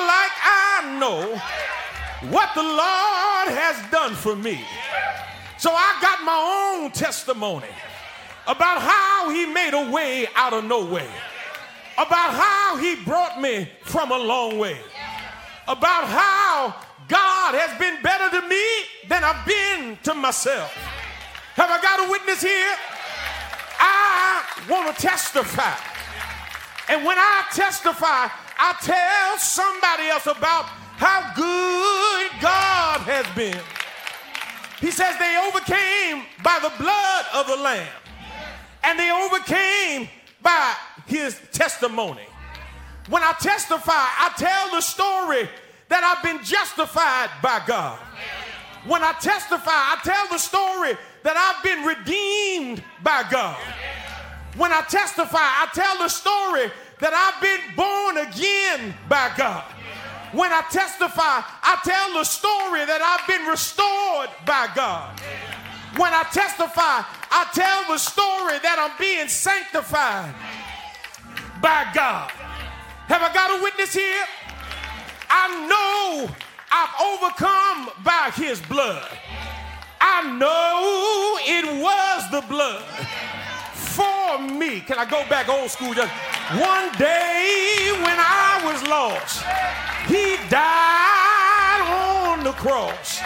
like 0.07 0.33
I 0.43 0.97
know 0.99 1.41
what 2.31 2.51
the 2.55 2.63
Lord 2.63 3.59
has 3.59 3.91
done 3.91 4.15
for 4.15 4.37
me. 4.37 4.65
So 5.63 5.71
I 5.73 5.97
got 6.03 6.25
my 6.25 6.81
own 6.83 6.91
testimony 6.91 7.69
about 8.49 8.83
how 8.83 9.31
he 9.31 9.47
made 9.47 9.75
a 9.75 9.93
way 9.93 10.27
out 10.35 10.53
of 10.53 10.65
no 10.65 10.85
way, 10.85 11.07
about 11.95 12.35
how 12.35 12.77
he 12.79 12.97
brought 13.05 13.41
me 13.41 13.71
from 13.83 14.11
a 14.11 14.19
long 14.19 14.59
way, 14.59 14.77
about 15.69 16.09
how 16.09 16.75
God 17.07 17.55
has 17.55 17.79
been 17.79 18.03
better 18.03 18.29
to 18.41 18.49
me 18.49 18.65
than 19.09 19.23
I've 19.23 19.47
been 19.47 19.99
to 20.03 20.15
myself. 20.15 20.75
Have 21.55 21.71
I 21.71 21.81
got 21.81 22.09
a 22.09 22.11
witness 22.11 22.43
here? 22.43 22.75
I 23.79 24.43
want 24.69 24.97
to 24.97 25.01
testify. 25.01 25.77
And 26.89 27.07
when 27.07 27.19
I 27.19 27.45
testify, 27.53 28.27
I 28.59 28.75
tell 28.83 29.39
somebody 29.39 30.09
else 30.09 30.27
about 30.27 30.65
how 30.99 31.33
good 31.37 32.41
God 32.43 33.01
has 33.03 33.27
been. 33.37 33.63
He 34.83 34.91
says 34.91 35.17
they 35.17 35.39
overcame 35.49 36.25
by 36.43 36.59
the 36.61 36.73
blood 36.77 37.25
of 37.35 37.47
the 37.47 37.57
Lamb 37.57 37.87
and 38.83 38.99
they 38.99 39.13
overcame 39.13 40.09
by 40.43 40.75
his 41.07 41.41
testimony. 41.53 42.27
When 43.09 43.23
I 43.23 43.33
testify, 43.41 43.93
I 43.93 44.33
tell 44.37 44.73
the 44.73 44.81
story 44.81 45.49
that 45.89 46.03
I've 46.03 46.23
been 46.25 46.43
justified 46.43 47.31
by 47.41 47.63
God. 47.65 47.97
When 48.85 49.05
I 49.05 49.13
testify, 49.21 49.71
I 49.71 50.01
tell 50.03 50.27
the 50.27 50.39
story 50.39 50.99
that 51.23 51.37
I've 51.37 51.63
been 51.63 51.85
redeemed 51.85 52.83
by 53.05 53.25
God. 53.31 53.63
When 54.57 54.73
I 54.73 54.81
testify, 54.81 55.39
I 55.39 55.69
tell 55.73 55.99
the 55.99 56.09
story 56.09 56.73
that 56.99 57.15
I've 57.15 57.41
been 57.41 57.77
born 57.77 58.19
again 58.19 58.95
by 59.09 59.31
God. 59.37 59.63
When 60.33 60.51
I 60.51 60.63
testify, 60.73 61.45
I 61.63 61.79
tell 61.85 62.19
the 62.19 62.25
story 62.25 62.85
that 62.85 63.01
I've 63.01 63.29
been 63.29 63.47
restored 63.47 64.02
by 64.45 64.69
God. 64.75 65.19
When 65.97 66.13
I 66.13 66.23
testify, 66.33 67.05
I 67.31 67.47
tell 67.53 67.93
the 67.93 67.99
story 67.99 68.59
that 68.63 68.77
I'm 68.81 68.97
being 68.99 69.29
sanctified 69.29 70.35
by 71.61 71.87
God. 71.95 72.31
Have 73.09 73.23
I 73.23 73.33
got 73.33 73.59
a 73.59 73.63
witness 73.63 73.93
here? 73.93 74.25
I 75.29 75.67
know 75.69 76.31
I've 76.73 76.95
overcome 77.01 77.91
by 78.03 78.31
his 78.35 78.61
blood. 78.63 79.07
I 80.01 80.33
know 80.37 81.39
it 81.45 81.67
was 81.81 82.31
the 82.31 82.41
blood 82.49 82.83
for 83.75 84.39
me. 84.41 84.81
Can 84.81 84.99
I 84.99 85.05
go 85.05 85.23
back 85.29 85.49
old 85.49 85.71
school? 85.71 85.95
Just 85.95 86.13
one 86.57 86.91
day 86.99 87.93
when 88.01 88.17
I 88.19 88.61
was 88.65 88.83
lost, 88.89 89.45
he 90.09 90.37
died 90.49 91.83
on 91.87 92.45
the 92.45 92.53
cross. 92.53 93.21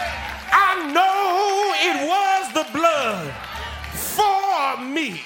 I 0.59 0.91
know 0.91 1.73
it 1.87 2.07
was 2.07 2.53
the 2.53 2.77
blood 2.77 3.31
for 3.93 4.83
me. 4.83 5.21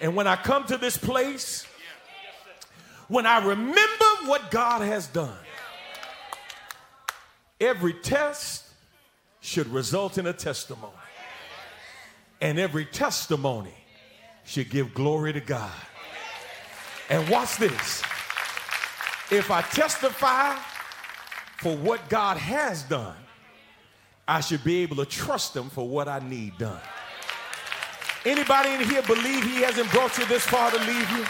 And 0.00 0.16
when 0.16 0.26
I 0.26 0.34
come 0.34 0.64
to 0.66 0.76
this 0.76 0.96
place, 0.96 1.64
when 3.06 3.24
I 3.24 3.44
remember 3.44 4.04
what 4.24 4.50
God 4.50 4.82
has 4.82 5.06
done, 5.06 5.38
every 7.60 7.92
test 7.92 8.64
should 9.40 9.68
result 9.68 10.18
in 10.18 10.26
a 10.26 10.32
testimony. 10.32 10.92
And 12.40 12.58
every 12.58 12.84
testimony 12.84 13.74
should 14.44 14.70
give 14.70 14.92
glory 14.92 15.32
to 15.34 15.40
God. 15.40 15.70
And 17.08 17.28
watch 17.28 17.58
this. 17.58 18.02
If 19.30 19.52
I 19.52 19.62
testify 19.62 20.56
for 21.58 21.76
what 21.76 22.08
God 22.08 22.38
has 22.38 22.82
done, 22.82 23.21
I 24.32 24.40
should 24.40 24.64
be 24.64 24.80
able 24.80 24.96
to 24.96 25.04
trust 25.04 25.54
him 25.54 25.68
for 25.68 25.86
what 25.86 26.08
I 26.08 26.16
need 26.24 26.56
done. 26.56 26.80
Anybody 28.24 28.72
in 28.72 28.80
here 28.88 29.04
believe 29.04 29.44
he 29.44 29.60
hasn't 29.60 29.92
brought 29.92 30.16
you 30.16 30.24
this 30.24 30.40
far 30.40 30.72
to 30.72 30.80
leave 30.88 31.08
you? 31.12 31.20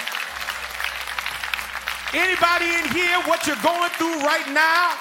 Anybody 2.15 2.71
in 2.79 2.87
here 2.95 3.19
what 3.27 3.43
you're 3.43 3.59
going 3.59 3.91
through 3.99 4.23
right 4.23 4.47
now? 4.55 4.95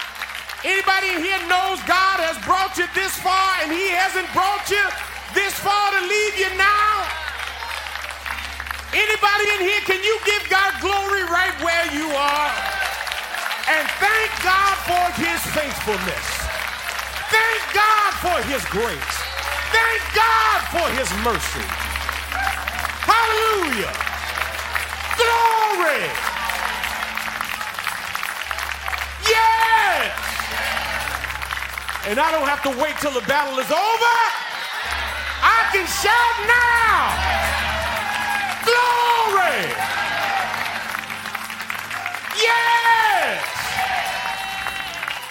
Anybody 0.65 1.13
in 1.13 1.21
here 1.21 1.37
knows 1.45 1.77
God 1.85 2.17
has 2.25 2.41
brought 2.41 2.73
you 2.73 2.89
this 2.97 3.13
far 3.21 3.61
and 3.61 3.69
he 3.69 3.93
hasn't 3.93 4.25
brought 4.33 4.65
you 4.73 4.81
this 5.37 5.53
far 5.61 5.93
to 5.93 6.01
leave 6.01 6.41
you 6.41 6.49
now? 6.57 7.05
Anybody 8.97 9.45
in 9.61 9.69
here, 9.69 9.81
can 9.85 10.01
you 10.01 10.17
give 10.25 10.41
God 10.49 10.73
glory 10.81 11.21
right 11.29 11.53
where 11.61 11.85
you 11.93 12.09
are? 12.17 12.49
And 13.69 13.85
thank 14.01 14.29
God 14.41 14.73
for 14.89 15.05
his 15.21 15.37
faithfulness. 15.53 16.40
Thank 17.31 17.61
God 17.73 18.11
for 18.19 18.37
his 18.51 18.63
grace. 18.65 19.15
Thank 19.71 20.01
God 20.13 20.59
for 20.67 20.87
his 20.99 21.07
mercy. 21.23 21.63
Hallelujah. 23.07 23.93
Glory. 25.15 26.03
Yes. 29.23 30.11
And 32.07 32.19
I 32.19 32.31
don't 32.31 32.47
have 32.47 32.61
to 32.63 32.69
wait 32.81 32.97
till 32.99 33.13
the 33.13 33.25
battle 33.27 33.57
is 33.59 33.71
over. 33.71 34.17
I 35.43 35.69
can 35.71 35.87
shout 35.87 36.37
now. 36.51 37.15
Glory. 38.67 39.71
Yes. 42.43 43.43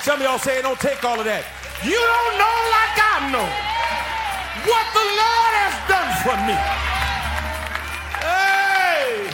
Some 0.01 0.17
of 0.17 0.23
y'all 0.23 0.39
say 0.39 0.59
it 0.59 0.63
don't 0.63 0.81
take 0.81 1.05
all 1.05 1.19
of 1.19 1.27
that. 1.27 1.45
You 1.83 1.97
don't 1.97 2.37
know 2.37 2.57
like 2.77 2.97
I 3.01 3.31
know 3.33 3.49
what 4.69 4.87
the 4.93 5.01
Lord 5.01 5.53
has 5.65 5.77
done 5.89 6.13
for 6.21 6.37
me. 6.45 6.57
Hey. 8.21 9.33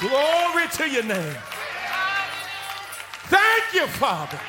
Glory 0.00 0.68
to 0.72 0.88
your 0.88 1.04
name. 1.04 1.36
Thank 3.28 3.74
you, 3.74 3.86
Father. 3.86 4.40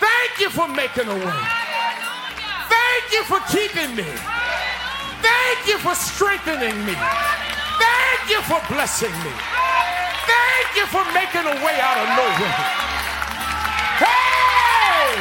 Thank 0.00 0.40
you 0.40 0.50
for 0.50 0.66
making 0.66 1.06
a 1.06 1.14
way. 1.14 1.40
Thank 2.68 3.12
you 3.12 3.22
for 3.22 3.38
keeping 3.52 3.94
me. 3.94 4.10
Thank 5.22 5.68
you 5.68 5.78
for 5.78 5.94
strengthening 5.94 6.84
me. 6.84 6.94
Thank 7.78 8.30
you 8.30 8.42
for 8.42 8.60
blessing 8.68 9.12
me. 9.22 9.53
Thank 10.74 10.92
you 10.92 10.98
for 10.98 11.04
making 11.14 11.46
a 11.46 11.64
way 11.64 11.78
out 11.80 11.98
of 11.98 12.08
nowhere. 12.16 12.50
Hey! 14.02 15.14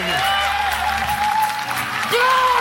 Glory! 2.10 2.53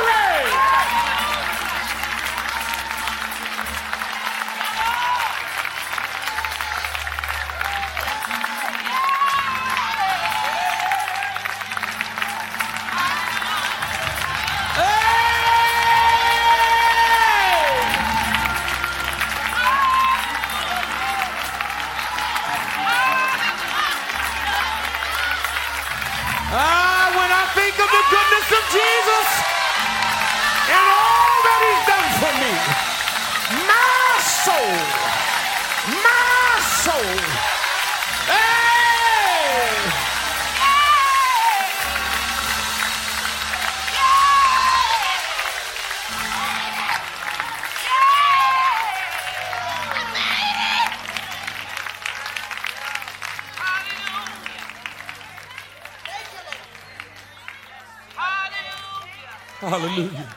Hallelujah. 59.89 60.35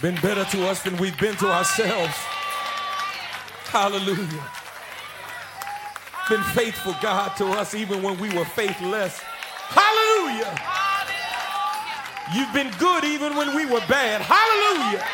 Been 0.00 0.14
better 0.16 0.44
to 0.44 0.68
us 0.68 0.82
than 0.82 0.96
we've 0.96 1.18
been 1.18 1.36
to 1.36 1.48
ourselves. 1.48 2.14
Hallelujah. 3.66 4.44
Been 6.28 6.42
faithful, 6.54 6.94
God, 7.02 7.36
to 7.36 7.46
us 7.46 7.74
even 7.74 8.02
when 8.02 8.18
we 8.18 8.30
were 8.36 8.44
faithless. 8.44 9.20
Hallelujah. 9.68 10.54
You've 12.34 12.52
been 12.52 12.72
good 12.78 13.04
even 13.04 13.36
when 13.36 13.54
we 13.54 13.66
were 13.66 13.82
bad. 13.88 14.22
Hallelujah. 14.22 15.04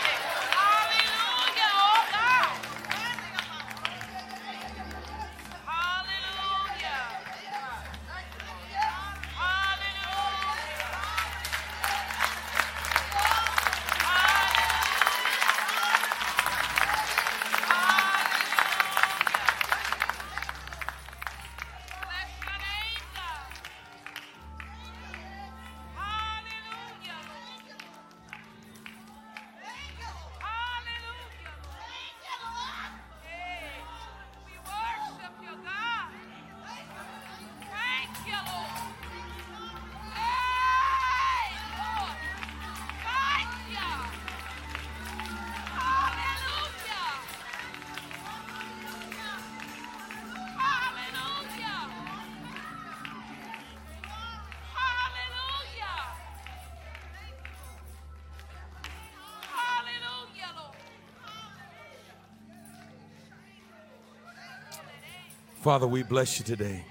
Father, 65.62 65.87
we 65.87 66.03
bless 66.03 66.40
you 66.40 66.44
today. 66.44 66.85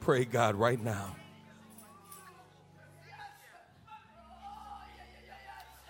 Pray, 0.00 0.24
God, 0.24 0.54
right 0.54 0.82
now. 0.82 1.14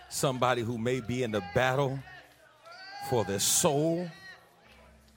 Somebody 0.08 0.62
who 0.62 0.76
may 0.76 0.98
be 0.98 1.22
in 1.22 1.30
the 1.30 1.42
battle 1.54 2.00
for 3.08 3.22
their 3.22 3.38
soul, 3.38 4.10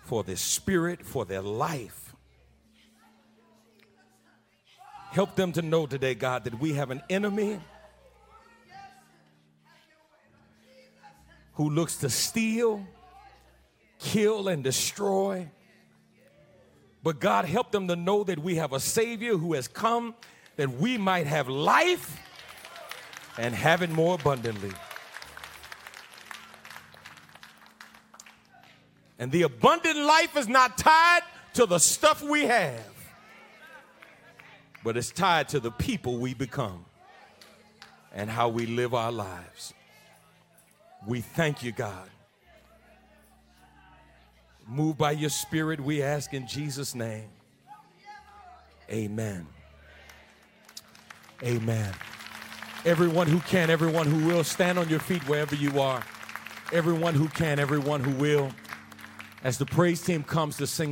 for 0.04 0.24
their 0.24 0.36
spirit, 0.36 1.04
for 1.04 1.26
their 1.26 1.41
life. 1.41 2.13
Help 5.10 5.36
them 5.36 5.52
to 5.54 5.63
know 5.63 5.88
today, 5.88 6.13
God, 6.13 6.43
that 6.43 6.60
we 6.60 6.74
have 6.74 6.91
an 6.91 7.02
enemy 7.10 7.60
who 11.55 11.69
looks 11.69 11.97
to 11.97 12.09
steal, 12.09 12.85
kill, 13.99 14.47
and 14.47 14.63
destroy. 14.63 15.47
But 17.03 17.19
God, 17.19 17.45
help 17.45 17.71
them 17.71 17.87
to 17.89 17.95
know 17.95 18.23
that 18.23 18.39
we 18.39 18.55
have 18.55 18.73
a 18.73 18.79
Savior 18.79 19.37
who 19.37 19.53
has 19.53 19.67
come 19.67 20.15
that 20.55 20.69
we 20.69 20.97
might 20.97 21.27
have 21.27 21.49
life 21.49 22.19
and 23.37 23.53
have 23.55 23.81
it 23.81 23.89
more 23.89 24.15
abundantly. 24.15 24.71
And 29.17 29.31
the 29.31 29.43
abundant 29.43 29.97
life 29.97 30.35
is 30.37 30.47
not 30.47 30.77
tied 30.77 31.21
to 31.53 31.65
the 31.65 31.79
stuff 31.79 32.21
we 32.21 32.43
have, 32.43 32.93
but 34.83 34.97
it's 34.97 35.11
tied 35.11 35.49
to 35.49 35.59
the 35.59 35.71
people 35.71 36.17
we 36.17 36.33
become 36.33 36.85
and 38.13 38.29
how 38.29 38.49
we 38.49 38.65
live 38.65 38.93
our 38.93 39.11
lives. 39.11 39.73
We 41.05 41.21
thank 41.21 41.63
you, 41.63 41.71
God. 41.71 42.09
Move 44.67 44.97
by 44.97 45.11
your 45.11 45.29
spirit, 45.29 45.81
we 45.81 46.01
ask 46.01 46.33
in 46.33 46.47
Jesus' 46.47 46.95
name. 46.95 47.29
Amen. 48.89 49.45
Amen. 51.43 51.93
Everyone 52.85 53.27
who 53.27 53.39
can, 53.39 53.69
everyone 53.69 54.07
who 54.07 54.27
will, 54.27 54.43
stand 54.43 54.79
on 54.79 54.87
your 54.89 54.99
feet 54.99 55.27
wherever 55.27 55.55
you 55.55 55.81
are. 55.81 56.03
Everyone 56.71 57.13
who 57.13 57.27
can, 57.27 57.59
everyone 57.59 58.01
who 58.01 58.11
will. 58.11 58.51
As 59.43 59.57
the 59.57 59.65
praise 59.65 60.01
team 60.01 60.23
comes 60.23 60.57
to 60.57 60.67
sing. 60.67 60.81